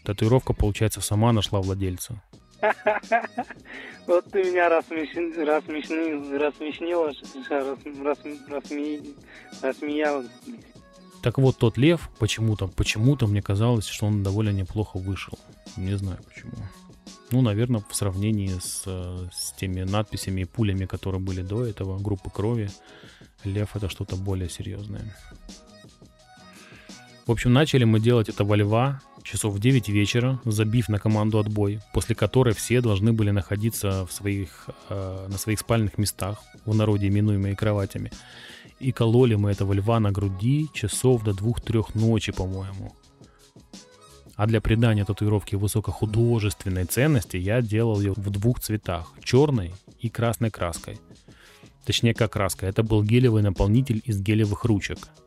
Татуировка, 0.04 0.52
получается, 0.52 1.00
сама 1.00 1.32
нашла 1.32 1.60
владельца. 1.60 2.22
Вот 4.06 4.30
ты 4.30 4.44
меня 4.44 4.68
рассмешнил, 4.68 5.46
рассмешнил, 5.46 6.38
рассмешнил, 6.38 7.06
рассмеял. 9.62 10.24
Так 11.22 11.38
вот, 11.38 11.56
тот 11.56 11.78
лев, 11.78 12.10
почему-то, 12.18 12.68
почему-то 12.68 13.26
мне 13.26 13.40
казалось, 13.40 13.86
что 13.86 14.06
он 14.06 14.22
довольно 14.22 14.50
неплохо 14.50 14.98
вышел. 14.98 15.38
Не 15.76 15.96
знаю 15.96 16.18
почему. 16.22 16.52
Ну, 17.30 17.40
наверное, 17.40 17.82
в 17.88 17.94
сравнении 17.94 18.50
с, 18.60 18.84
с 19.32 19.52
теми 19.58 19.82
надписями 19.82 20.42
и 20.42 20.44
пулями, 20.44 20.84
которые 20.84 21.20
были 21.20 21.40
до 21.40 21.64
этого, 21.64 21.98
группы 21.98 22.28
крови, 22.30 22.70
лев 23.42 23.74
это 23.74 23.88
что-то 23.88 24.16
более 24.16 24.50
серьезное. 24.50 25.16
В 27.26 27.32
общем, 27.32 27.54
начали 27.54 27.84
мы 27.84 28.00
делать 28.00 28.28
это 28.28 28.44
во 28.44 28.54
льва, 28.54 29.00
часов 29.24 29.54
в 29.54 29.58
9 29.58 29.88
вечера, 29.88 30.38
забив 30.44 30.88
на 30.88 30.98
команду 30.98 31.38
отбой, 31.38 31.80
после 31.92 32.14
которой 32.14 32.54
все 32.54 32.80
должны 32.80 33.12
были 33.12 33.30
находиться 33.32 34.06
в 34.06 34.12
своих, 34.12 34.68
э, 34.90 35.26
на 35.28 35.38
своих 35.38 35.58
спальных 35.58 35.98
местах, 35.98 36.42
в 36.66 36.74
народе 36.74 37.08
именуемые 37.08 37.56
кроватями. 37.56 38.12
И 38.80 38.92
кололи 38.92 39.34
мы 39.36 39.50
этого 39.50 39.72
льва 39.72 39.98
на 40.00 40.12
груди 40.12 40.68
часов 40.74 41.24
до 41.24 41.32
2-3 41.32 41.94
ночи, 41.94 42.32
по-моему. 42.32 42.94
А 44.36 44.46
для 44.46 44.60
придания 44.60 45.04
татуировки 45.04 45.56
высокохудожественной 45.56 46.84
ценности 46.84 47.36
я 47.36 47.62
делал 47.62 48.00
ее 48.00 48.12
в 48.16 48.30
двух 48.30 48.60
цветах, 48.60 49.12
черной 49.22 49.72
и 50.00 50.08
красной 50.08 50.50
краской. 50.50 50.98
Точнее, 51.86 52.14
как 52.14 52.32
краска, 52.32 52.66
это 52.66 52.82
был 52.82 53.02
гелевый 53.02 53.42
наполнитель 53.42 54.02
из 54.04 54.20
гелевых 54.20 54.64
ручек– 54.64 54.98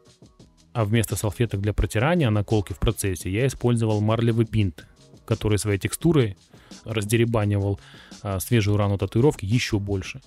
а 0.77 0.85
вместо 0.85 1.15
салфеток 1.15 1.59
для 1.59 1.73
протирания 1.73 2.29
наколки 2.29 2.71
в 2.71 2.77
процессе 2.77 3.31
я 3.31 3.47
использовал 3.47 3.99
марлевый 3.99 4.45
пинт, 4.45 4.85
который 5.25 5.57
своей 5.57 5.79
текстурой 5.79 6.37
раздеребанивал 6.85 7.79
а, 8.21 8.39
свежую 8.39 8.77
рану 8.77 8.99
татуировки 8.99 9.43
еще 9.43 9.79
больше. 9.79 10.21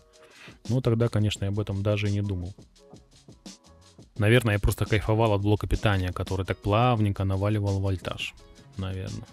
Но 0.69 0.81
тогда, 0.81 1.07
конечно, 1.07 1.45
я 1.45 1.51
об 1.51 1.61
этом 1.61 1.85
даже 1.85 2.09
и 2.09 2.13
не 2.13 2.21
думал. 2.21 2.53
Наверное, 4.19 4.55
я 4.55 4.59
просто 4.59 4.87
кайфовал 4.87 5.35
от 5.35 5.41
блока 5.41 5.69
питания, 5.69 6.11
который 6.11 6.45
так 6.45 6.59
плавненько 6.59 7.23
наваливал 7.23 7.79
вольтаж. 7.79 8.35
Наверное. 8.77 9.29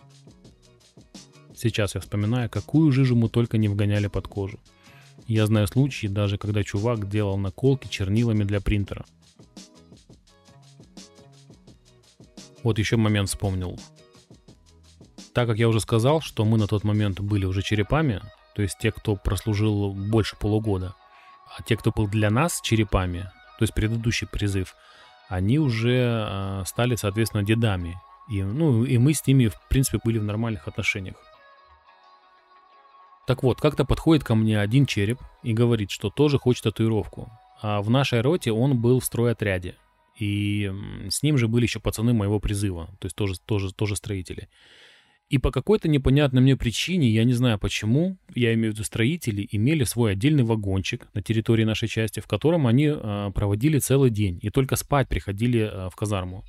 Сейчас 1.56 1.96
я 1.96 2.02
вспоминаю, 2.02 2.48
какую 2.48 2.92
жижу 2.92 3.16
мы 3.16 3.28
только 3.28 3.58
не 3.58 3.70
вгоняли 3.70 4.06
под 4.06 4.28
кожу. 4.28 4.60
Я 5.26 5.48
знаю 5.48 5.66
случаи, 5.66 6.06
даже 6.06 6.38
когда 6.38 6.64
чувак 6.64 7.10
делал 7.10 7.40
наколки 7.40 7.88
чернилами 7.88 8.44
для 8.44 8.62
принтера– 8.62 9.04
Вот 12.68 12.80
еще 12.80 12.98
момент 12.98 13.30
вспомнил. 13.30 13.80
Так 15.34 15.48
как 15.48 15.58
я 15.58 15.70
уже 15.70 15.80
сказал, 15.80 16.20
что 16.20 16.44
мы 16.44 16.58
на 16.58 16.68
тот 16.68 16.84
момент 16.84 17.22
были 17.22 17.46
уже 17.46 17.62
черепами, 17.62 18.22
то 18.56 18.62
есть 18.62 18.78
те, 18.78 18.92
кто 18.92 19.16
прослужил 19.16 19.94
больше 19.94 20.36
полугода, 20.36 20.94
а 21.58 21.64
те, 21.64 21.78
кто 21.78 21.94
был 21.96 22.10
для 22.10 22.30
нас 22.30 22.60
черепами, 22.60 23.22
то 23.58 23.64
есть 23.64 23.74
предыдущий 23.74 24.28
призыв, 24.28 24.76
они 25.30 25.60
уже 25.60 26.28
э, 26.28 26.64
стали, 26.66 26.96
соответственно, 26.96 27.42
дедами. 27.42 27.98
И, 28.28 28.44
ну, 28.44 28.84
и 28.84 28.98
мы 28.98 29.14
с 29.14 29.26
ними, 29.26 29.48
в 29.48 29.56
принципе, 29.70 30.02
были 30.04 30.18
в 30.18 30.26
нормальных 30.26 30.68
отношениях. 30.68 31.16
Так 33.28 33.44
вот, 33.44 33.62
как-то 33.62 33.86
подходит 33.86 34.26
ко 34.26 34.36
мне 34.36 34.60
один 34.60 34.86
череп 34.86 35.22
и 35.42 35.54
говорит, 35.54 35.90
что 35.90 36.10
тоже 36.10 36.38
хочет 36.38 36.64
татуировку. 36.64 37.32
А 37.62 37.82
в 37.82 37.90
нашей 37.90 38.20
роте 38.20 38.52
он 38.52 38.78
был 38.78 39.00
в 39.00 39.06
стройотряде. 39.06 39.78
И 40.20 40.72
с 41.10 41.22
ним 41.22 41.38
же 41.38 41.48
были 41.48 41.64
еще 41.64 41.80
пацаны 41.80 42.14
моего 42.14 42.40
призыва, 42.40 42.88
то 43.00 43.06
есть 43.06 43.16
тоже, 43.16 43.40
тоже, 43.40 43.74
тоже 43.74 43.96
строители. 43.96 44.50
И 45.30 45.40
по 45.40 45.52
какой-то 45.52 45.90
непонятной 45.90 46.42
мне 46.42 46.56
причине, 46.56 47.10
я 47.10 47.26
не 47.26 47.34
знаю 47.34 47.60
почему, 47.60 48.18
я 48.34 48.54
имею 48.54 48.72
в 48.72 48.76
виду 48.76 48.86
строители, 48.86 49.48
имели 49.52 49.84
свой 49.84 50.14
отдельный 50.14 50.44
вагончик 50.44 51.08
на 51.14 51.22
территории 51.22 51.66
нашей 51.66 51.90
части, 51.90 52.22
в 52.22 52.28
котором 52.28 52.66
они 52.66 52.86
э, 52.88 53.32
проводили 53.36 53.80
целый 53.80 54.10
день 54.10 54.40
и 54.42 54.50
только 54.50 54.78
спать 54.78 55.10
приходили 55.10 55.60
э, 55.60 55.90
в 55.90 55.96
казарму. 55.96 56.46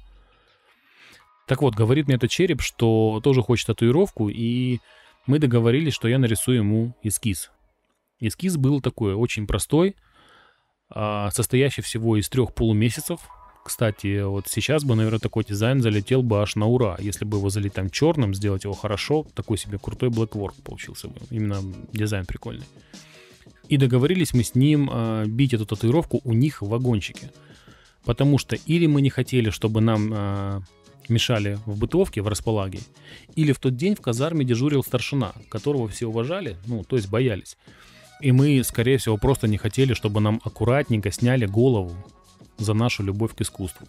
Так 1.49 1.61
вот, 1.61 1.75
говорит 1.75 2.07
мне 2.07 2.17
этот 2.17 2.31
череп, 2.31 2.63
что 2.63 3.21
тоже 3.25 3.43
хочет 3.43 3.67
татуировку, 3.67 4.29
и 4.29 4.79
мы 5.27 5.41
договорились, 5.41 5.95
что 5.95 6.07
я 6.07 6.19
нарисую 6.19 6.59
ему 6.59 6.95
эскиз. 7.03 7.51
Эскиз 8.21 8.59
был 8.59 8.81
такой, 8.81 9.15
очень 9.15 9.49
простой, 9.49 9.97
э, 10.95 11.29
состоящий 11.33 11.83
всего 11.83 12.17
из 12.17 12.29
трех 12.29 12.55
полумесяцев, 12.55 13.21
кстати, 13.69 14.23
вот 14.23 14.49
сейчас 14.49 14.83
бы, 14.83 14.95
наверное, 14.95 15.19
такой 15.19 15.45
дизайн 15.45 15.83
залетел 15.83 16.23
бы 16.23 16.41
аж 16.41 16.57
на 16.57 16.67
ура. 16.67 16.97
Если 16.99 17.27
бы 17.27 17.37
его 17.37 17.51
залить 17.51 17.75
там 17.75 17.91
черным, 17.91 18.35
сделать 18.35 18.65
его 18.65 18.73
хорошо, 18.73 19.27
такой 19.35 19.59
себе 19.59 19.79
крутой 19.79 20.09
Blackwork 20.09 20.55
получился 20.65 21.09
бы. 21.09 21.21
Именно 21.31 21.63
дизайн 21.93 22.25
прикольный. 22.25 22.65
И 23.69 23.77
договорились 23.77 24.33
мы 24.33 24.43
с 24.43 24.55
ним 24.55 24.89
э, 24.91 25.27
бить 25.27 25.53
эту 25.53 25.67
татуировку 25.67 26.23
у 26.25 26.33
них 26.33 26.63
в 26.63 26.69
вагончике. 26.69 27.31
Потому 28.07 28.39
что 28.39 28.57
или 28.57 28.87
мы 28.87 29.03
не 29.03 29.11
хотели, 29.11 29.51
чтобы 29.51 29.83
нам 29.83 30.15
э, 30.15 30.61
мешали 31.11 31.59
в 31.67 31.79
бытовке, 31.79 32.23
в 32.23 32.29
располаге, 32.29 32.81
или 33.37 33.53
в 33.53 33.59
тот 33.59 33.77
день 33.77 33.95
в 33.95 34.01
казарме 34.01 34.47
дежурил 34.47 34.83
старшина, 34.83 35.35
которого 35.51 35.89
все 35.89 36.07
уважали, 36.07 36.57
ну, 36.67 36.85
то 36.85 36.97
есть 36.97 37.11
боялись. 37.11 37.59
И 38.23 38.33
мы, 38.33 38.65
скорее 38.65 38.97
всего, 38.97 39.19
просто 39.19 39.47
не 39.47 39.59
хотели, 39.59 39.93
чтобы 39.93 40.23
нам 40.23 40.41
аккуратненько 40.43 41.11
сняли 41.11 41.45
голову 41.45 41.95
за 42.59 42.75
нашу 42.75 43.03
любовь 43.03 43.35
к 43.35 43.41
искусству. 43.41 43.87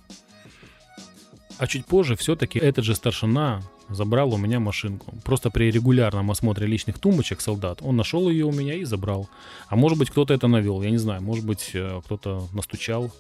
А 1.58 1.68
чуть 1.68 1.86
позже 1.86 2.16
все-таки 2.16 2.58
этот 2.58 2.86
же 2.86 2.96
старшина 2.96 3.62
забрал 3.90 4.34
у 4.34 4.38
меня 4.38 4.60
машинку. 4.60 5.14
Просто 5.26 5.50
при 5.50 5.70
регулярном 5.72 6.32
осмотре 6.32 6.68
личных 6.68 7.00
тумбочек 7.00 7.42
солдат 7.42 7.80
он 7.82 7.98
нашел 7.98 8.30
ее 8.30 8.46
у 8.46 8.52
меня 8.52 8.76
и 8.76 8.86
забрал. 8.86 9.30
А 9.68 9.76
может 9.76 9.98
быть 9.98 10.10
кто-то 10.10 10.34
это 10.34 10.48
навел, 10.48 10.82
я 10.82 10.90
не 10.90 10.98
знаю. 10.98 11.22
Может 11.22 11.46
быть 11.46 11.72
э, 11.74 12.02
кто-то 12.06 12.48
настучал, 12.54 13.12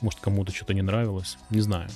может 0.00 0.18
кому-то 0.20 0.52
что-то 0.52 0.74
не 0.74 0.82
нравилось, 0.82 1.38
не 1.50 1.60
знаю. 1.60 1.88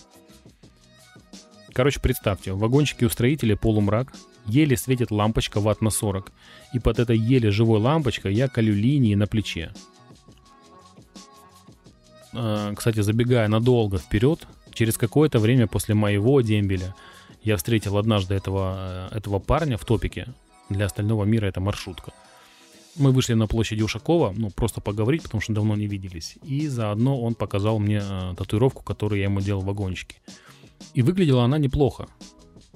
Короче, 1.72 2.00
представьте, 2.00 2.52
в 2.52 2.58
вагончике 2.58 3.06
у 3.06 3.08
строителей 3.08 3.56
полумрак, 3.56 4.12
еле 4.46 4.76
светит 4.76 5.10
лампочка 5.10 5.60
ватт 5.60 5.80
на 5.80 5.90
40, 5.90 6.32
и 6.74 6.78
под 6.78 6.98
этой 6.98 7.18
еле 7.18 7.50
живой 7.50 7.80
лампочкой 7.80 8.34
я 8.34 8.48
колю 8.48 8.74
линии 8.74 9.14
на 9.14 9.26
плече. 9.26 9.72
Э, 12.32 12.72
кстати, 12.76 13.00
забегая 13.00 13.48
надолго 13.48 13.98
вперед, 13.98 14.46
через 14.72 14.96
какое-то 14.96 15.38
время 15.38 15.66
после 15.66 15.94
моего 15.94 16.40
дембеля 16.40 16.94
я 17.42 17.56
встретил 17.56 17.96
однажды 17.96 18.34
этого, 18.34 19.08
э, 19.12 19.16
этого 19.18 19.38
парня 19.38 19.76
в 19.76 19.84
топике. 19.84 20.28
Для 20.68 20.86
остального 20.86 21.24
мира 21.24 21.46
это 21.46 21.60
маршрутка. 21.60 22.12
Мы 22.96 23.12
вышли 23.12 23.34
на 23.34 23.46
площади 23.46 23.82
Ушакова, 23.82 24.34
ну, 24.36 24.50
просто 24.50 24.80
поговорить, 24.80 25.22
потому 25.22 25.40
что 25.40 25.52
давно 25.52 25.76
не 25.76 25.86
виделись. 25.86 26.36
И 26.42 26.68
заодно 26.68 27.20
он 27.20 27.34
показал 27.34 27.78
мне 27.78 28.02
э, 28.02 28.34
татуировку, 28.36 28.82
которую 28.82 29.18
я 29.18 29.26
ему 29.26 29.40
делал 29.40 29.62
в 29.62 29.66
вагончике. 29.66 30.16
И 30.94 31.02
выглядела 31.02 31.44
она 31.44 31.58
неплохо. 31.58 32.08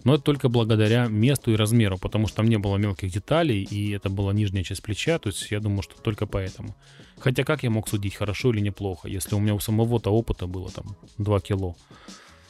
Но 0.04 0.14
это 0.14 0.24
только 0.24 0.48
благодаря 0.48 1.06
месту 1.06 1.52
и 1.52 1.56
размеру, 1.56 1.96
потому 1.98 2.26
что 2.26 2.38
там 2.38 2.48
не 2.48 2.58
было 2.58 2.76
мелких 2.76 3.10
деталей, 3.10 3.62
и 3.62 3.90
это 3.92 4.10
была 4.10 4.32
нижняя 4.32 4.64
часть 4.64 4.82
плеча, 4.82 5.18
то 5.18 5.28
есть 5.28 5.50
я 5.50 5.60
думаю, 5.60 5.82
что 5.82 6.00
только 6.00 6.26
поэтому. 6.26 6.74
Хотя 7.18 7.44
как 7.44 7.62
я 7.62 7.70
мог 7.70 7.88
судить, 7.88 8.16
хорошо 8.16 8.50
или 8.50 8.60
неплохо, 8.60 9.08
если 9.08 9.36
у 9.36 9.40
меня 9.40 9.54
у 9.54 9.60
самого-то 9.60 10.10
опыта 10.10 10.46
было 10.46 10.70
там 10.70 10.96
2 11.18 11.40
кило. 11.40 11.76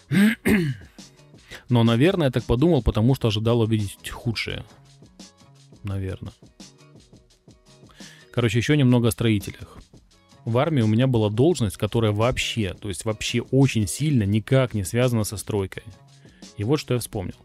Но, 1.68 1.84
наверное, 1.84 2.28
я 2.28 2.30
так 2.30 2.44
подумал, 2.44 2.82
потому 2.82 3.14
что 3.14 3.28
ожидал 3.28 3.60
увидеть 3.60 4.08
худшее. 4.08 4.64
Наверное. 5.82 6.32
Короче, 8.30 8.58
еще 8.58 8.76
немного 8.76 9.08
о 9.08 9.10
строителях. 9.10 9.76
в 10.46 10.56
армии 10.56 10.80
у 10.80 10.86
меня 10.86 11.06
была 11.06 11.28
должность, 11.28 11.76
которая 11.76 12.12
вообще, 12.12 12.74
то 12.74 12.88
есть 12.88 13.04
вообще 13.04 13.42
очень 13.42 13.86
сильно 13.86 14.22
никак 14.22 14.72
не 14.74 14.84
связана 14.84 15.24
со 15.24 15.36
стройкой. 15.36 15.82
И 16.56 16.64
вот 16.64 16.78
что 16.78 16.94
я 16.94 17.00
вспомнил. 17.00 17.36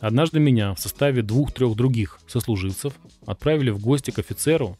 Однажды 0.00 0.40
меня 0.40 0.74
в 0.74 0.80
составе 0.80 1.22
двух-трех 1.22 1.74
других 1.76 2.18
сослуживцев 2.26 2.94
отправили 3.26 3.70
в 3.70 3.80
гости 3.80 4.10
к 4.10 4.18
офицеру 4.18 4.76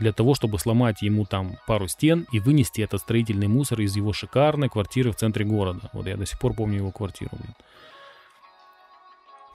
для 0.00 0.12
того, 0.12 0.34
чтобы 0.34 0.58
сломать 0.58 1.02
ему 1.02 1.24
там 1.24 1.56
пару 1.66 1.88
стен 1.88 2.26
и 2.32 2.40
вынести 2.40 2.80
этот 2.80 3.00
строительный 3.00 3.48
мусор 3.48 3.80
из 3.80 3.96
его 3.96 4.12
шикарной 4.12 4.68
квартиры 4.68 5.12
в 5.12 5.16
центре 5.16 5.44
города. 5.44 5.88
Вот 5.92 6.06
я 6.06 6.16
до 6.16 6.26
сих 6.26 6.38
пор 6.38 6.54
помню 6.54 6.78
его 6.78 6.90
квартиру. 6.90 7.30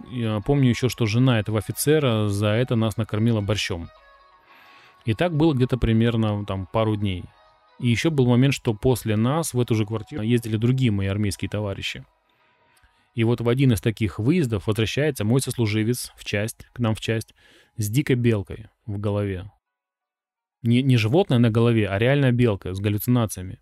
Я 0.09 0.39
помню 0.39 0.69
еще, 0.69 0.87
что 0.87 1.05
жена 1.05 1.39
этого 1.39 1.59
офицера 1.59 2.29
за 2.29 2.47
это 2.47 2.75
нас 2.75 2.95
накормила 2.97 3.41
борщом. 3.41 3.89
И 5.05 5.13
так 5.13 5.35
было 5.35 5.53
где-то 5.53 5.77
примерно 5.77 6.45
там 6.45 6.65
пару 6.65 6.95
дней. 6.95 7.25
И 7.79 7.87
еще 7.87 8.09
был 8.09 8.27
момент, 8.27 8.53
что 8.53 8.73
после 8.73 9.15
нас 9.15 9.53
в 9.53 9.59
эту 9.59 9.75
же 9.75 9.85
квартиру 9.85 10.21
ездили 10.21 10.57
другие 10.57 10.91
мои 10.91 11.07
армейские 11.07 11.49
товарищи. 11.49 12.05
И 13.15 13.23
вот 13.23 13.41
в 13.41 13.49
один 13.49 13.73
из 13.73 13.81
таких 13.81 14.19
выездов 14.19 14.67
возвращается 14.67 15.25
мой 15.25 15.41
сослуживец 15.41 16.11
в 16.15 16.23
часть, 16.23 16.65
к 16.73 16.79
нам 16.79 16.95
в 16.95 17.01
часть, 17.01 17.33
с 17.77 17.89
дикой 17.89 18.15
белкой 18.15 18.67
в 18.85 18.99
голове. 18.99 19.51
Не, 20.61 20.81
не 20.81 20.97
животное 20.97 21.39
на 21.39 21.49
голове, 21.49 21.87
а 21.87 21.97
реальная 21.97 22.31
белка 22.31 22.73
с 22.73 22.79
галлюцинациями. 22.79 23.59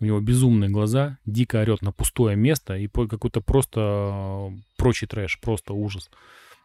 У 0.00 0.04
него 0.04 0.20
безумные 0.20 0.70
глаза, 0.70 1.18
дико 1.24 1.60
орет 1.60 1.80
на 1.82 1.92
пустое 1.92 2.36
место 2.36 2.76
и 2.76 2.88
какой-то 2.88 3.40
просто 3.40 3.80
э, 3.80 4.58
прочий 4.76 5.06
трэш, 5.06 5.40
просто 5.40 5.72
ужас. 5.72 6.10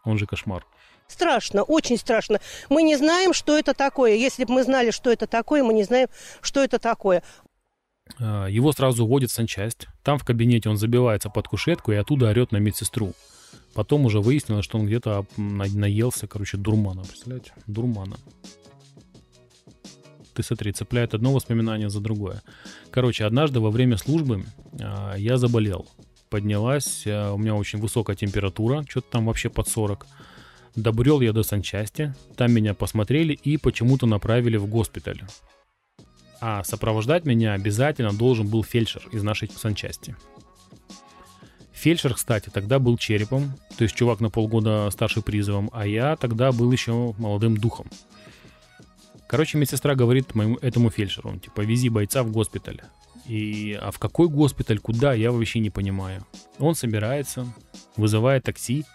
Он 0.03 0.17
же 0.17 0.25
кошмар. 0.25 0.65
Страшно, 1.07 1.63
очень 1.63 1.97
страшно. 1.97 2.39
Мы 2.69 2.83
не 2.83 2.95
знаем, 2.95 3.33
что 3.33 3.57
это 3.57 3.73
такое. 3.73 4.15
Если 4.15 4.45
бы 4.45 4.53
мы 4.53 4.63
знали, 4.63 4.91
что 4.91 5.11
это 5.11 5.25
такое, 5.25 5.63
мы 5.63 5.73
не 5.73 5.83
знаем, 5.83 6.07
что 6.41 6.63
это 6.63 6.77
такое. 6.77 7.23
А, 8.19 8.47
его 8.47 8.71
сразу 8.71 9.03
уводят 9.03 9.31
в 9.31 9.33
санчасть. 9.33 9.87
Там 10.03 10.17
в 10.17 10.23
кабинете 10.23 10.69
он 10.69 10.77
забивается 10.77 11.29
под 11.29 11.47
кушетку 11.47 11.91
и 11.91 11.95
оттуда 11.95 12.29
орет 12.29 12.51
на 12.51 12.57
медсестру. 12.57 13.13
Потом 13.73 14.05
уже 14.05 14.19
выяснилось, 14.19 14.65
что 14.65 14.77
он 14.77 14.87
где-то 14.87 15.25
наелся, 15.37 16.27
короче, 16.27 16.57
дурмана. 16.57 17.03
Представляете? 17.03 17.53
Дурмана. 17.67 18.17
Ты 20.33 20.43
смотри, 20.43 20.71
цепляет 20.71 21.13
одно 21.13 21.33
воспоминание 21.33 21.89
за 21.89 21.99
другое. 21.99 22.41
Короче, 22.91 23.25
однажды 23.25 23.59
во 23.59 23.71
время 23.71 23.97
службы 23.97 24.45
э, 24.71 25.15
я 25.17 25.37
заболел. 25.37 25.87
Поднялась, 26.29 27.05
э, 27.05 27.31
у 27.31 27.37
меня 27.37 27.55
очень 27.55 27.79
высокая 27.79 28.15
температура, 28.15 28.85
что-то 28.87 29.07
там 29.11 29.25
вообще 29.25 29.49
под 29.49 29.67
40. 29.67 30.07
Добрел 30.75 31.19
я 31.21 31.33
до 31.33 31.43
санчасти, 31.43 32.13
там 32.37 32.53
меня 32.53 32.73
посмотрели 32.73 33.33
и 33.33 33.57
почему-то 33.57 34.05
направили 34.05 34.57
в 34.57 34.67
госпиталь. 34.67 35.21
А 36.41 36.63
сопровождать 36.63 37.25
меня 37.25 37.53
обязательно 37.53 38.13
должен 38.13 38.47
был 38.47 38.63
фельдшер 38.63 39.07
из 39.11 39.23
нашей 39.23 39.49
санчасти. 39.49 40.15
Фельдшер, 41.73 42.13
кстати, 42.13 42.49
тогда 42.49 42.77
был 42.77 42.97
черепом, 42.97 43.53
то 43.77 43.83
есть 43.83 43.95
чувак 43.95 44.19
на 44.19 44.29
полгода 44.29 44.89
старше 44.91 45.21
призывом, 45.21 45.69
а 45.71 45.87
я 45.87 46.15
тогда 46.17 46.51
был 46.51 46.71
еще 46.71 47.13
молодым 47.17 47.55
духом. 47.55 47.87
Короче, 49.29 49.57
медсестра 49.57 49.95
говорит 49.95 50.35
моему 50.35 50.57
этому 50.61 50.89
фельдшеру, 50.89 51.37
типа, 51.37 51.61
вези 51.61 51.87
бойца 51.89 52.23
в 52.23 52.31
госпиталь. 52.31 52.81
И, 53.27 53.77
а 53.79 53.91
в 53.91 53.99
какой 53.99 54.27
госпиталь, 54.27 54.79
куда, 54.79 55.13
я 55.13 55.31
вообще 55.31 55.59
не 55.59 55.69
понимаю. 55.69 56.25
Он 56.57 56.73
собирается, 56.73 57.47
вызывает 57.95 58.43
такси, 58.43 58.85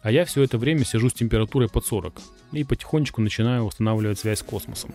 а 0.00 0.10
я 0.10 0.24
все 0.24 0.42
это 0.42 0.58
время 0.58 0.84
сижу 0.84 1.10
с 1.10 1.12
температурой 1.12 1.68
под 1.68 1.86
40 1.86 2.20
и 2.52 2.64
потихонечку 2.64 3.20
начинаю 3.20 3.64
устанавливать 3.64 4.18
связь 4.18 4.40
с 4.40 4.42
космосом. 4.42 4.92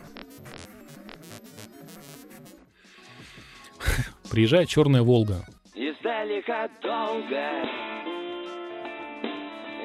Приезжает 4.29 4.69
черная 4.69 5.01
Волга. 5.01 5.45
Издалека 5.73 6.69
долго 6.81 7.87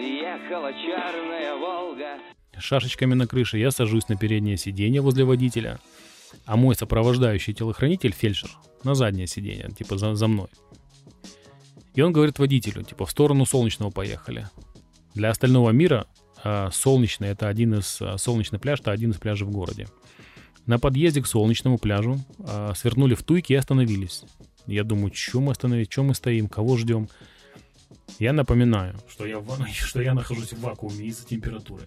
ехала 0.03 0.73
черная 0.73 1.57
Волга. 1.57 2.19
Шашечками 2.59 3.15
на 3.15 3.27
крыше 3.27 3.59
я 3.59 3.71
сажусь 3.71 4.09
на 4.09 4.17
переднее 4.17 4.57
сиденье 4.57 5.01
возле 5.01 5.25
водителя, 5.25 5.79
а 6.45 6.57
мой 6.57 6.75
сопровождающий 6.75 7.55
телохранитель, 7.55 8.13
фельдшер, 8.13 8.51
на 8.85 8.95
заднее 8.95 9.27
сиденье, 9.27 9.71
типа 9.77 9.97
за, 9.97 10.15
за 10.15 10.29
мной. 10.29 10.49
И 11.95 12.01
он 12.01 12.13
говорит 12.13 12.39
водителю, 12.39 12.83
типа, 12.83 13.07
в 13.07 13.11
сторону 13.11 13.45
Солнечного 13.45 13.91
поехали. 13.91 14.49
Для 15.15 15.31
остального 15.31 15.71
мира 15.71 16.07
э, 16.43 16.71
Солнечный 16.73 17.29
это 17.29 17.49
один 17.49 17.75
из 17.75 18.01
э, 18.01 18.17
Солнечный 18.17 18.59
пляж 18.59 18.81
это 18.81 18.93
один 18.93 19.11
из 19.11 19.19
пляжей 19.19 19.47
в 19.47 19.51
городе. 19.51 19.89
На 20.67 20.79
подъезде 20.79 21.23
к 21.23 21.27
Солнечному 21.27 21.79
пляжу 21.79 22.21
э, 22.39 22.73
свернули 22.77 23.15
в 23.15 23.23
туйки 23.23 23.53
и 23.53 23.57
остановились. 23.57 24.23
Я 24.67 24.85
думаю, 24.85 25.11
чем 25.11 25.45
мы 25.45 25.53
остановились, 25.53 25.89
чем 25.89 26.07
мы 26.07 26.15
стоим, 26.15 26.49
кого 26.49 26.77
ждем. 26.77 27.09
Я 28.19 28.33
напоминаю, 28.33 28.97
что 29.09 29.27
я, 29.27 29.39
в, 29.39 29.67
что 29.73 30.03
я 30.03 30.15
нахожусь 30.15 30.53
в 30.53 30.61
вакууме 30.61 31.07
из-за 31.07 31.27
температуры. 31.27 31.87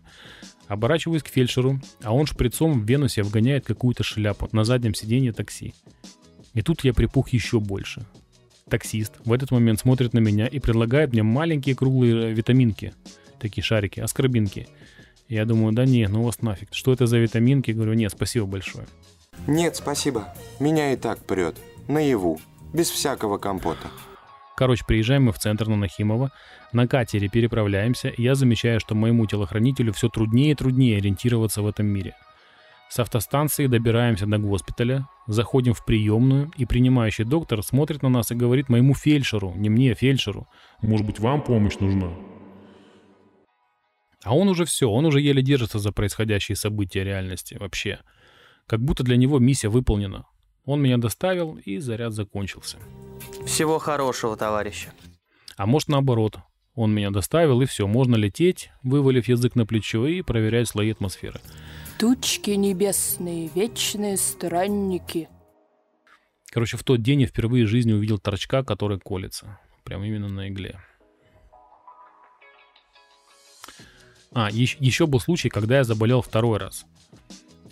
Оборачиваюсь 0.67 1.23
к 1.23 1.27
фельдшеру, 1.27 1.79
а 2.03 2.13
он 2.13 2.25
шприцом 2.25 2.81
в 2.81 2.85
вену 2.85 3.07
себе 3.07 3.23
вгоняет 3.23 3.65
какую-то 3.65 4.03
шляпу 4.03 4.49
на 4.51 4.65
заднем 4.65 4.93
сиденье 4.93 5.31
такси. 5.31 5.73
И 6.53 6.61
тут 6.61 6.83
я 6.83 6.93
припух 6.93 7.29
еще 7.29 7.59
больше. 7.59 8.05
Таксист 8.69 9.13
в 9.23 9.31
этот 9.31 9.51
момент 9.51 9.79
смотрит 9.79 10.13
на 10.13 10.19
меня 10.19 10.47
и 10.47 10.59
предлагает 10.59 11.13
мне 11.13 11.21
маленькие 11.21 11.75
круглые 11.75 12.33
витаминки, 12.33 12.93
такие 13.39 13.63
шарики, 13.63 13.99
аскорбинки. 13.99 14.67
Я 15.27 15.45
думаю, 15.45 15.73
да 15.73 15.85
не, 15.85 16.07
ну 16.07 16.23
вас 16.23 16.41
нафиг. 16.41 16.69
Что 16.71 16.93
это 16.93 17.07
за 17.07 17.17
витаминки? 17.17 17.71
Говорю, 17.71 17.93
нет, 17.93 18.11
спасибо 18.11 18.45
большое. 18.45 18.85
Нет, 19.47 19.75
спасибо. 19.75 20.33
Меня 20.59 20.93
и 20.93 20.95
так 20.95 21.19
прет. 21.25 21.57
Наяву. 21.87 22.39
Без 22.73 22.89
всякого 22.89 23.37
компота. 23.37 23.87
Короче, 24.55 24.85
приезжаем 24.87 25.25
мы 25.25 25.33
в 25.33 25.39
центр 25.39 25.67
на 25.67 25.75
Нахимова, 25.75 26.31
на 26.71 26.87
катере 26.87 27.27
переправляемся, 27.27 28.07
и 28.07 28.21
я 28.21 28.35
замечаю, 28.35 28.79
что 28.79 28.95
моему 28.95 29.25
телохранителю 29.25 29.91
все 29.91 30.07
труднее 30.07 30.51
и 30.51 30.55
труднее 30.55 30.97
ориентироваться 30.97 31.61
в 31.61 31.67
этом 31.67 31.87
мире. 31.87 32.15
С 32.89 32.99
автостанции 32.99 33.67
добираемся 33.67 34.25
до 34.27 34.37
госпиталя, 34.37 35.09
заходим 35.27 35.73
в 35.73 35.83
приемную, 35.83 36.51
и 36.55 36.65
принимающий 36.65 37.25
доктор 37.25 37.63
смотрит 37.63 38.03
на 38.03 38.09
нас 38.09 38.31
и 38.31 38.35
говорит 38.35 38.69
моему 38.69 38.93
фельдшеру, 38.93 39.53
не 39.55 39.69
мне, 39.69 39.91
а 39.91 39.95
фельдшеру. 39.95 40.47
«Может 40.81 41.05
быть, 41.05 41.19
вам 41.19 41.41
помощь 41.41 41.77
нужна?» 41.79 42.11
А 44.25 44.35
он 44.35 44.49
уже 44.49 44.65
все, 44.65 44.89
он 44.89 45.05
уже 45.05 45.21
еле 45.21 45.43
держится 45.43 45.77
за 45.77 45.91
происходящие 45.91 46.55
события 46.55 47.03
реальности 47.03 47.55
вообще. 47.59 47.99
Как 48.65 48.81
будто 48.81 49.03
для 49.03 49.17
него 49.17 49.37
миссия 49.37 49.69
выполнена. 49.69 50.25
Он 50.65 50.81
меня 50.81 50.97
доставил, 50.97 51.59
и 51.63 51.77
заряд 51.77 52.11
закончился. 52.11 52.77
Всего 53.45 53.77
хорошего, 53.77 54.35
товарища. 54.35 54.89
А 55.57 55.67
может 55.67 55.89
наоборот. 55.89 56.39
Он 56.73 56.93
меня 56.93 57.11
доставил, 57.11 57.61
и 57.61 57.65
все, 57.65 57.87
можно 57.87 58.15
лететь, 58.15 58.71
вывалив 58.83 59.27
язык 59.27 59.55
на 59.55 59.67
плечо 59.67 60.07
и 60.07 60.23
проверять 60.23 60.67
слои 60.67 60.91
атмосферы. 60.91 61.39
Тучки 61.99 62.49
небесные, 62.49 63.49
вечные 63.53 64.17
странники. 64.17 65.29
Короче, 66.51 66.77
в 66.77 66.83
тот 66.83 67.01
день 67.01 67.21
я 67.21 67.27
впервые 67.27 67.65
в 67.65 67.69
жизни 67.69 67.93
увидел 67.93 68.17
торчка, 68.17 68.63
который 68.63 68.99
колется. 68.99 69.59
Прям 69.83 70.03
именно 70.03 70.27
на 70.27 70.49
игле. 70.49 70.79
А, 74.35 74.49
еще, 74.51 74.75
еще 74.81 75.07
был 75.07 75.21
случай, 75.21 75.47
когда 75.47 75.77
я 75.77 75.85
заболел 75.85 76.21
второй 76.21 76.59
раз. 76.59 76.85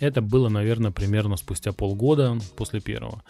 Это 0.00 0.22
было, 0.22 0.48
наверное, 0.48 0.90
примерно 0.90 1.36
спустя 1.36 1.72
полгода 1.72 2.38
после 2.56 2.80
первого. 2.80 3.22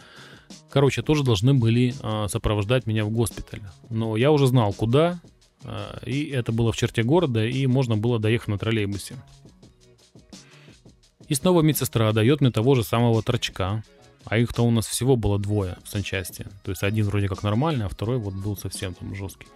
Короче, 0.71 1.03
тоже 1.03 1.25
должны 1.25 1.53
были 1.53 1.95
э, 2.01 2.29
сопровождать 2.29 2.87
меня 2.87 3.05
в 3.05 3.11
госпиталь. 3.11 3.61
Но 3.91 4.17
я 4.17 4.31
уже 4.31 4.47
знал, 4.47 4.73
куда. 4.73 5.21
Э, 5.65 5.99
и 6.07 6.27
это 6.27 6.53
было 6.53 6.71
в 6.71 6.77
черте 6.77 7.03
города, 7.03 7.45
и 7.45 7.67
можно 7.67 7.97
было 7.97 8.21
доехать 8.21 8.49
на 8.49 8.59
троллейбусе. 8.59 9.17
И 11.27 11.35
снова 11.35 11.61
медсестра 11.61 12.13
дает 12.13 12.41
мне 12.41 12.53
того 12.53 12.77
же 12.77 12.85
самого 12.85 13.21
торчка. 13.21 13.83
А 14.27 14.39
их-то 14.39 14.63
у 14.63 14.71
нас 14.71 14.87
всего 14.87 15.17
было 15.17 15.41
двое 15.41 15.77
в 15.83 15.89
санчасти. 15.89 16.47
То 16.63 16.71
есть 16.71 16.85
один 16.85 17.07
вроде 17.07 17.29
как 17.29 17.43
нормальный, 17.43 17.87
а 17.87 17.89
второй 17.89 18.19
вот 18.19 18.35
был 18.35 18.57
совсем 18.57 18.95
там 18.95 19.13
жесткий. 19.17 19.49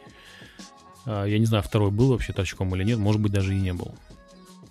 А, 1.07 1.25
я 1.25 1.39
не 1.39 1.47
знаю, 1.47 1.63
второй 1.63 1.91
был 1.91 2.11
вообще 2.11 2.33
торчком 2.33 2.75
или 2.75 2.85
нет, 2.85 2.99
может 2.99 3.21
быть 3.21 3.33
даже 3.33 3.55
и 3.55 3.61
не 3.61 3.73
был. 3.73 3.95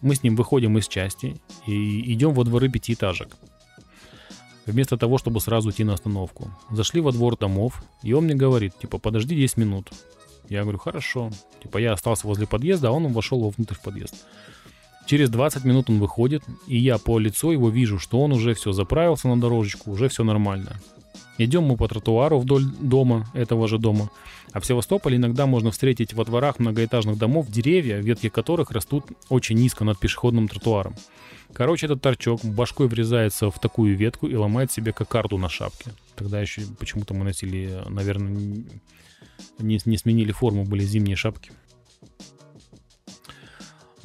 Мы 0.02 0.16
с 0.16 0.24
ним 0.24 0.36
выходим 0.36 0.78
из 0.78 0.88
части 0.88 1.40
и 1.66 2.13
идем 2.13 2.34
во 2.34 2.44
дворы 2.44 2.70
пятиэтажек. 2.70 3.36
Вместо 4.66 4.98
того, 4.98 5.18
чтобы 5.18 5.40
сразу 5.40 5.72
идти 5.72 5.84
на 5.84 5.94
остановку. 5.94 6.52
Зашли 6.70 7.00
во 7.00 7.12
двор 7.12 7.38
домов, 7.38 7.84
и 8.04 8.13
он 8.13 8.26
мне 8.26 8.36
говорит, 8.36 8.78
типа, 8.78 8.98
подожди 8.98 9.36
10 9.36 9.58
минут. 9.58 9.92
Я 10.50 10.63
говорю, 10.63 10.78
хорошо. 10.78 11.32
Типа, 11.63 11.78
я 11.78 11.94
остался 11.94 12.28
возле 12.28 12.48
подъезда, 12.48 12.90
а 12.90 12.92
он 12.92 13.12
вошел 13.13 13.40
вовнутрь 13.40 13.76
в 13.76 13.82
подъезд. 13.82 14.13
Через 15.06 15.30
20 15.30 15.63
минут 15.63 15.90
он 15.90 16.00
выходит, 16.00 16.44
и 16.68 16.78
я 16.78 16.98
по 16.98 17.18
лицу 17.18 17.52
его 17.52 17.70
вижу, 17.70 17.98
что 17.98 18.22
он 18.22 18.34
уже 18.34 18.54
все 18.54 18.74
заправился 18.74 19.30
на 19.30 19.40
дорожечку, 19.40 19.92
уже 19.92 20.10
все 20.10 20.26
нормально. 20.26 20.82
Идем 21.38 21.63
мы 21.63 21.78
по 21.78 21.88
тротуару 21.88 22.39
вдоль 22.39 22.65
дома, 22.65 23.28
этого 23.34 23.67
же 23.67 23.78
дома. 23.78 24.10
А 24.54 24.60
в 24.60 24.65
Севастополе 24.65 25.17
иногда 25.17 25.45
можно 25.45 25.71
встретить 25.71 26.13
во 26.13 26.26
дворах 26.26 26.58
многоэтажных 26.60 27.17
домов 27.17 27.47
деревья, 27.50 27.97
ветки 27.97 28.30
которых 28.30 28.71
растут 28.71 29.06
очень 29.30 29.58
низко 29.58 29.84
над 29.84 30.00
пешеходным 30.00 30.47
тротуаром. 30.47 30.95
Короче, 31.54 31.86
этот 31.86 32.02
торчок 32.02 32.43
башкой 32.43 32.88
врезается 32.88 33.52
в 33.52 33.60
такую 33.60 33.95
ветку 33.95 34.28
и 34.28 34.36
ломает 34.36 34.71
себе 34.71 34.93
кокарду 34.93 35.38
на 35.38 35.50
шапке. 35.50 35.91
Тогда 36.15 36.41
еще 36.41 36.63
почему-то 36.80 37.13
мы 37.13 37.23
носили, 37.23 37.84
наверное, 37.88 38.63
не, 39.60 39.80
не 39.86 39.97
сменили 39.97 40.32
форму, 40.32 40.65
были 40.65 40.84
зимние 40.84 41.15
шапки. 41.15 41.52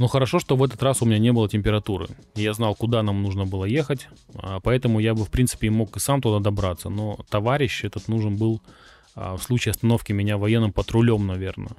Но 0.02 0.08
хорошо, 0.08 0.40
что 0.40 0.56
в 0.56 0.64
этот 0.64 0.82
раз 0.82 1.00
у 1.00 1.06
меня 1.06 1.20
не 1.20 1.32
было 1.32 1.48
температуры. 1.48 2.08
Я 2.34 2.54
знал, 2.54 2.74
куда 2.74 3.04
нам 3.04 3.22
нужно 3.22 3.46
было 3.46 3.64
ехать, 3.64 4.08
а 4.34 4.58
поэтому 4.58 4.98
я 4.98 5.14
бы, 5.14 5.24
в 5.24 5.30
принципе, 5.30 5.70
мог 5.70 5.96
и 5.96 6.00
сам 6.00 6.20
туда 6.20 6.40
добраться. 6.40 6.88
Но 6.88 7.20
товарищ 7.30 7.84
этот 7.84 8.08
нужен 8.08 8.36
был 8.36 8.60
а, 9.14 9.36
в 9.36 9.42
случае 9.44 9.70
остановки 9.70 10.10
меня 10.10 10.38
военным 10.38 10.72
патрулем, 10.72 11.28
наверное. 11.28 11.76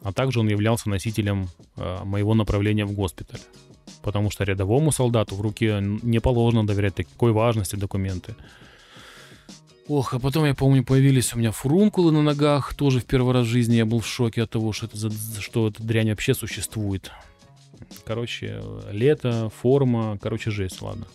А 0.00 0.12
также 0.12 0.38
он 0.38 0.46
являлся 0.46 0.88
носителем 0.88 1.48
а, 1.74 2.04
моего 2.04 2.34
направления 2.34 2.84
в 2.84 2.92
госпиталь. 2.92 3.40
Потому 4.00 4.30
что 4.30 4.44
рядовому 4.44 4.92
солдату 4.92 5.34
в 5.34 5.40
руке 5.40 5.80
не 5.80 6.20
положено 6.20 6.64
доверять 6.64 6.94
такой 6.94 7.32
важности 7.32 7.74
документы. 7.74 8.36
Ох, 9.88 10.14
а 10.14 10.20
потом, 10.20 10.44
я 10.44 10.54
помню, 10.54 10.84
появились 10.84 11.34
у 11.34 11.38
меня 11.40 11.50
фурункулы 11.50 12.12
на 12.12 12.22
ногах. 12.22 12.74
Тоже 12.74 13.00
в 13.00 13.06
первый 13.06 13.34
раз 13.34 13.46
в 13.46 13.50
жизни 13.50 13.74
я 13.74 13.86
был 13.86 13.98
в 13.98 14.06
шоке 14.06 14.44
от 14.44 14.50
того, 14.50 14.72
что, 14.72 14.86
это, 14.86 14.96
что 15.40 15.66
эта 15.66 15.82
дрянь 15.82 16.10
вообще 16.10 16.32
существует. 16.32 17.10
Короче, 18.04 18.62
лето, 18.90 19.50
форма, 19.50 20.18
короче, 20.18 20.50
жесть, 20.50 20.82
ладно. 20.82 21.06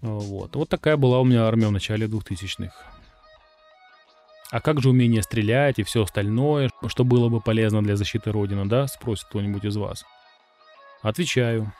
Вот. 0.00 0.54
Вот 0.56 0.68
такая 0.68 0.96
была 0.96 1.20
у 1.20 1.24
меня 1.24 1.46
армия 1.46 1.68
в 1.68 1.72
начале 1.72 2.06
2000-х. 2.06 2.72
А 4.50 4.60
как 4.60 4.80
же 4.80 4.90
умение 4.90 5.22
стрелять 5.22 5.78
и 5.78 5.82
все 5.82 6.02
остальное, 6.02 6.70
что 6.86 7.04
было 7.04 7.28
бы 7.28 7.40
полезно 7.40 7.82
для 7.82 7.96
защиты 7.96 8.32
Родины, 8.32 8.64
да? 8.64 8.86
Спросит 8.86 9.26
кто-нибудь 9.26 9.64
из 9.64 9.76
вас. 9.76 10.04
Отвечаю. 11.02 11.72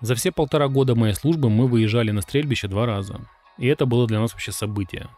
За 0.00 0.14
все 0.14 0.32
полтора 0.32 0.68
года 0.68 0.94
моей 0.94 1.14
службы 1.14 1.50
мы 1.50 1.66
выезжали 1.66 2.10
на 2.10 2.22
стрельбище 2.22 2.68
два 2.68 2.86
раза. 2.86 3.20
И 3.58 3.66
это 3.66 3.86
было 3.86 4.06
для 4.06 4.18
нас 4.18 4.32
вообще 4.32 4.52
событие. 4.52 5.08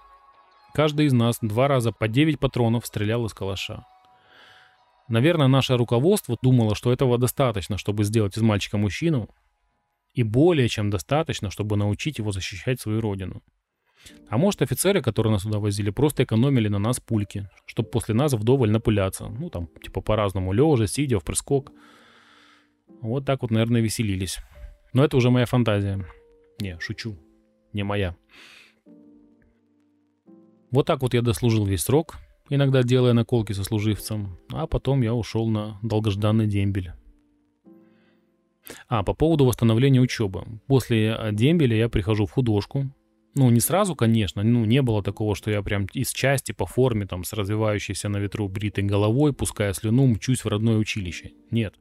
Каждый 0.75 1.07
из 1.07 1.13
нас 1.13 1.39
два 1.41 1.69
раза 1.69 1.93
по 1.93 2.07
9 2.07 2.39
патронов 2.39 2.87
стрелял 2.87 3.25
из 3.25 3.33
калаша. 3.33 3.87
Наверное, 5.09 5.47
наше 5.47 5.77
руководство 5.77 6.37
думало, 6.43 6.75
что 6.75 6.93
этого 6.93 7.19
достаточно, 7.19 7.79
чтобы 7.79 8.05
сделать 8.05 8.37
из 8.37 8.43
мальчика 8.43 8.77
мужчину, 8.77 9.29
и 10.13 10.23
более 10.23 10.69
чем 10.69 10.91
достаточно, 10.91 11.51
чтобы 11.51 11.77
научить 11.77 12.19
его 12.19 12.33
защищать 12.33 12.81
свою 12.81 13.01
родину. 13.01 13.43
А 14.29 14.39
может, 14.39 14.63
офицеры, 14.63 15.03
которые 15.03 15.33
нас 15.33 15.43
сюда 15.43 15.59
возили, 15.59 15.91
просто 15.91 16.25
экономили 16.25 16.69
на 16.69 16.79
нас 16.79 17.01
пульки, 17.01 17.49
чтобы 17.67 17.91
после 17.91 18.15
нас 18.15 18.33
вдоволь 18.33 18.71
напыляться. 18.71 19.29
Ну, 19.29 19.51
там, 19.51 19.69
типа 19.83 20.01
по-разному, 20.01 20.53
лежа, 20.53 20.87
сидя, 20.87 21.19
в 21.19 21.25
прыскок. 21.25 21.73
Вот 23.03 23.25
так 23.25 23.43
вот, 23.43 23.51
наверное, 23.51 23.81
веселились. 23.81 24.39
Но 24.93 25.05
это 25.05 25.17
уже 25.17 25.31
моя 25.31 25.47
фантазия. 25.47 26.05
Не, 26.61 26.79
шучу. 26.81 27.17
Не 27.73 27.83
моя. 27.83 28.17
Вот 30.71 30.87
так 30.87 31.03
вот 31.03 31.15
я 31.15 31.23
дослужил 31.23 31.65
весь 31.67 31.83
срок, 31.83 32.17
иногда 32.51 32.83
делая 32.83 33.13
наколки 33.13 33.53
со 33.53 33.65
служивцем, 33.65 34.39
а 34.53 34.67
потом 34.67 35.03
я 35.03 35.15
ушел 35.15 35.49
на 35.49 35.79
долгожданный 35.83 36.47
дембель. 36.47 36.93
А, 38.89 39.03
по 39.03 39.15
поводу 39.15 39.45
восстановления 39.45 40.01
учебы. 40.01 40.45
После 40.67 41.17
э, 41.19 41.33
дембеля 41.33 41.77
я 41.77 41.89
прихожу 41.89 42.27
в 42.27 42.33
художку. 42.33 42.91
Ну, 43.35 43.51
не 43.51 43.61
сразу, 43.61 43.95
конечно, 43.95 44.43
ну, 44.43 44.65
не 44.65 44.81
было 44.81 45.03
такого, 45.03 45.35
что 45.35 45.51
я 45.51 45.63
прям 45.63 45.87
из 45.93 46.11
части 46.11 46.53
по 46.53 46.67
форме, 46.67 47.07
там, 47.07 47.23
с 47.23 47.33
развивающейся 47.33 48.09
на 48.09 48.17
ветру 48.17 48.49
бритой 48.49 48.85
головой, 48.85 49.33
пуская 49.35 49.73
слюну, 49.75 50.07
мчусь 50.07 50.45
в 50.45 50.49
родное 50.49 50.79
училище. 50.79 51.33
Нет. 51.51 51.75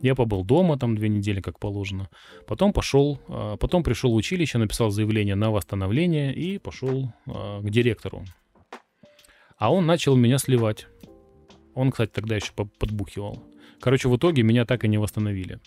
Я 0.00 0.14
побыл 0.14 0.44
дома 0.44 0.78
там 0.78 0.96
две 0.96 1.08
недели, 1.08 1.40
как 1.40 1.58
положено. 1.58 2.08
Потом 2.46 2.72
пошел, 2.72 3.20
а, 3.28 3.56
потом 3.56 3.82
пришел 3.82 4.12
в 4.12 4.16
училище, 4.16 4.58
написал 4.58 4.90
заявление 4.90 5.34
на 5.34 5.50
восстановление 5.50 6.34
и 6.34 6.58
пошел 6.58 7.12
а, 7.26 7.60
к 7.60 7.70
директору. 7.70 8.24
А 9.62 9.72
он 9.72 9.86
начал 9.86 10.16
меня 10.16 10.38
сливать. 10.38 10.88
Он, 11.76 11.92
кстати, 11.92 12.10
тогда 12.10 12.34
еще 12.34 12.50
подбухивал. 12.52 13.44
Короче, 13.78 14.08
в 14.08 14.16
итоге 14.16 14.42
меня 14.42 14.64
так 14.64 14.82
и 14.82 14.88
не 14.88 14.98
восстановили. 14.98 15.60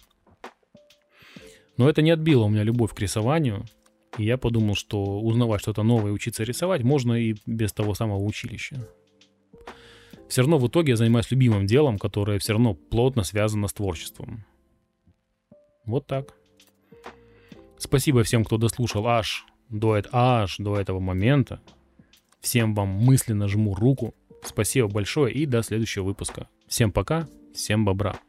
Но 1.78 1.88
это 1.88 2.02
не 2.02 2.12
отбило 2.12 2.44
у 2.44 2.50
меня 2.50 2.64
любовь 2.64 2.94
к 2.94 3.00
рисованию. 3.00 3.64
И 4.18 4.26
я 4.26 4.38
подумал, 4.38 4.76
что 4.76 5.22
узнавать 5.22 5.62
что-то 5.62 5.84
новое, 5.84 6.12
учиться 6.12 6.44
рисовать 6.44 6.84
можно 6.84 7.14
и 7.14 7.36
без 7.46 7.72
того 7.72 7.94
самого 7.94 8.22
училища. 8.22 8.86
Все 10.28 10.42
равно 10.42 10.58
в 10.58 10.68
итоге 10.68 10.90
я 10.90 10.98
занимаюсь 10.98 11.32
любимым 11.32 11.66
делом, 11.66 11.98
которое 11.98 12.38
все 12.38 12.52
равно 12.52 12.74
плотно 12.74 13.24
связано 13.24 13.70
с 13.70 13.74
творчеством. 13.74 14.44
Вот 15.86 16.06
так. 16.06 16.36
Спасибо 17.78 18.24
всем, 18.24 18.44
кто 18.44 18.58
дослушал 18.58 19.08
аж 19.08 19.46
до, 19.70 20.04
аж 20.12 20.58
до 20.58 20.76
этого 20.76 21.00
момента. 21.00 21.62
Всем 22.46 22.76
вам 22.76 22.90
мысленно 22.90 23.48
жму 23.48 23.74
руку. 23.74 24.14
Спасибо 24.44 24.88
большое 24.88 25.34
и 25.34 25.48
до 25.48 25.64
следующего 25.64 26.04
выпуска. 26.04 26.48
Всем 26.68 26.92
пока, 26.92 27.28
всем 27.56 27.86
бобра. 27.86 28.20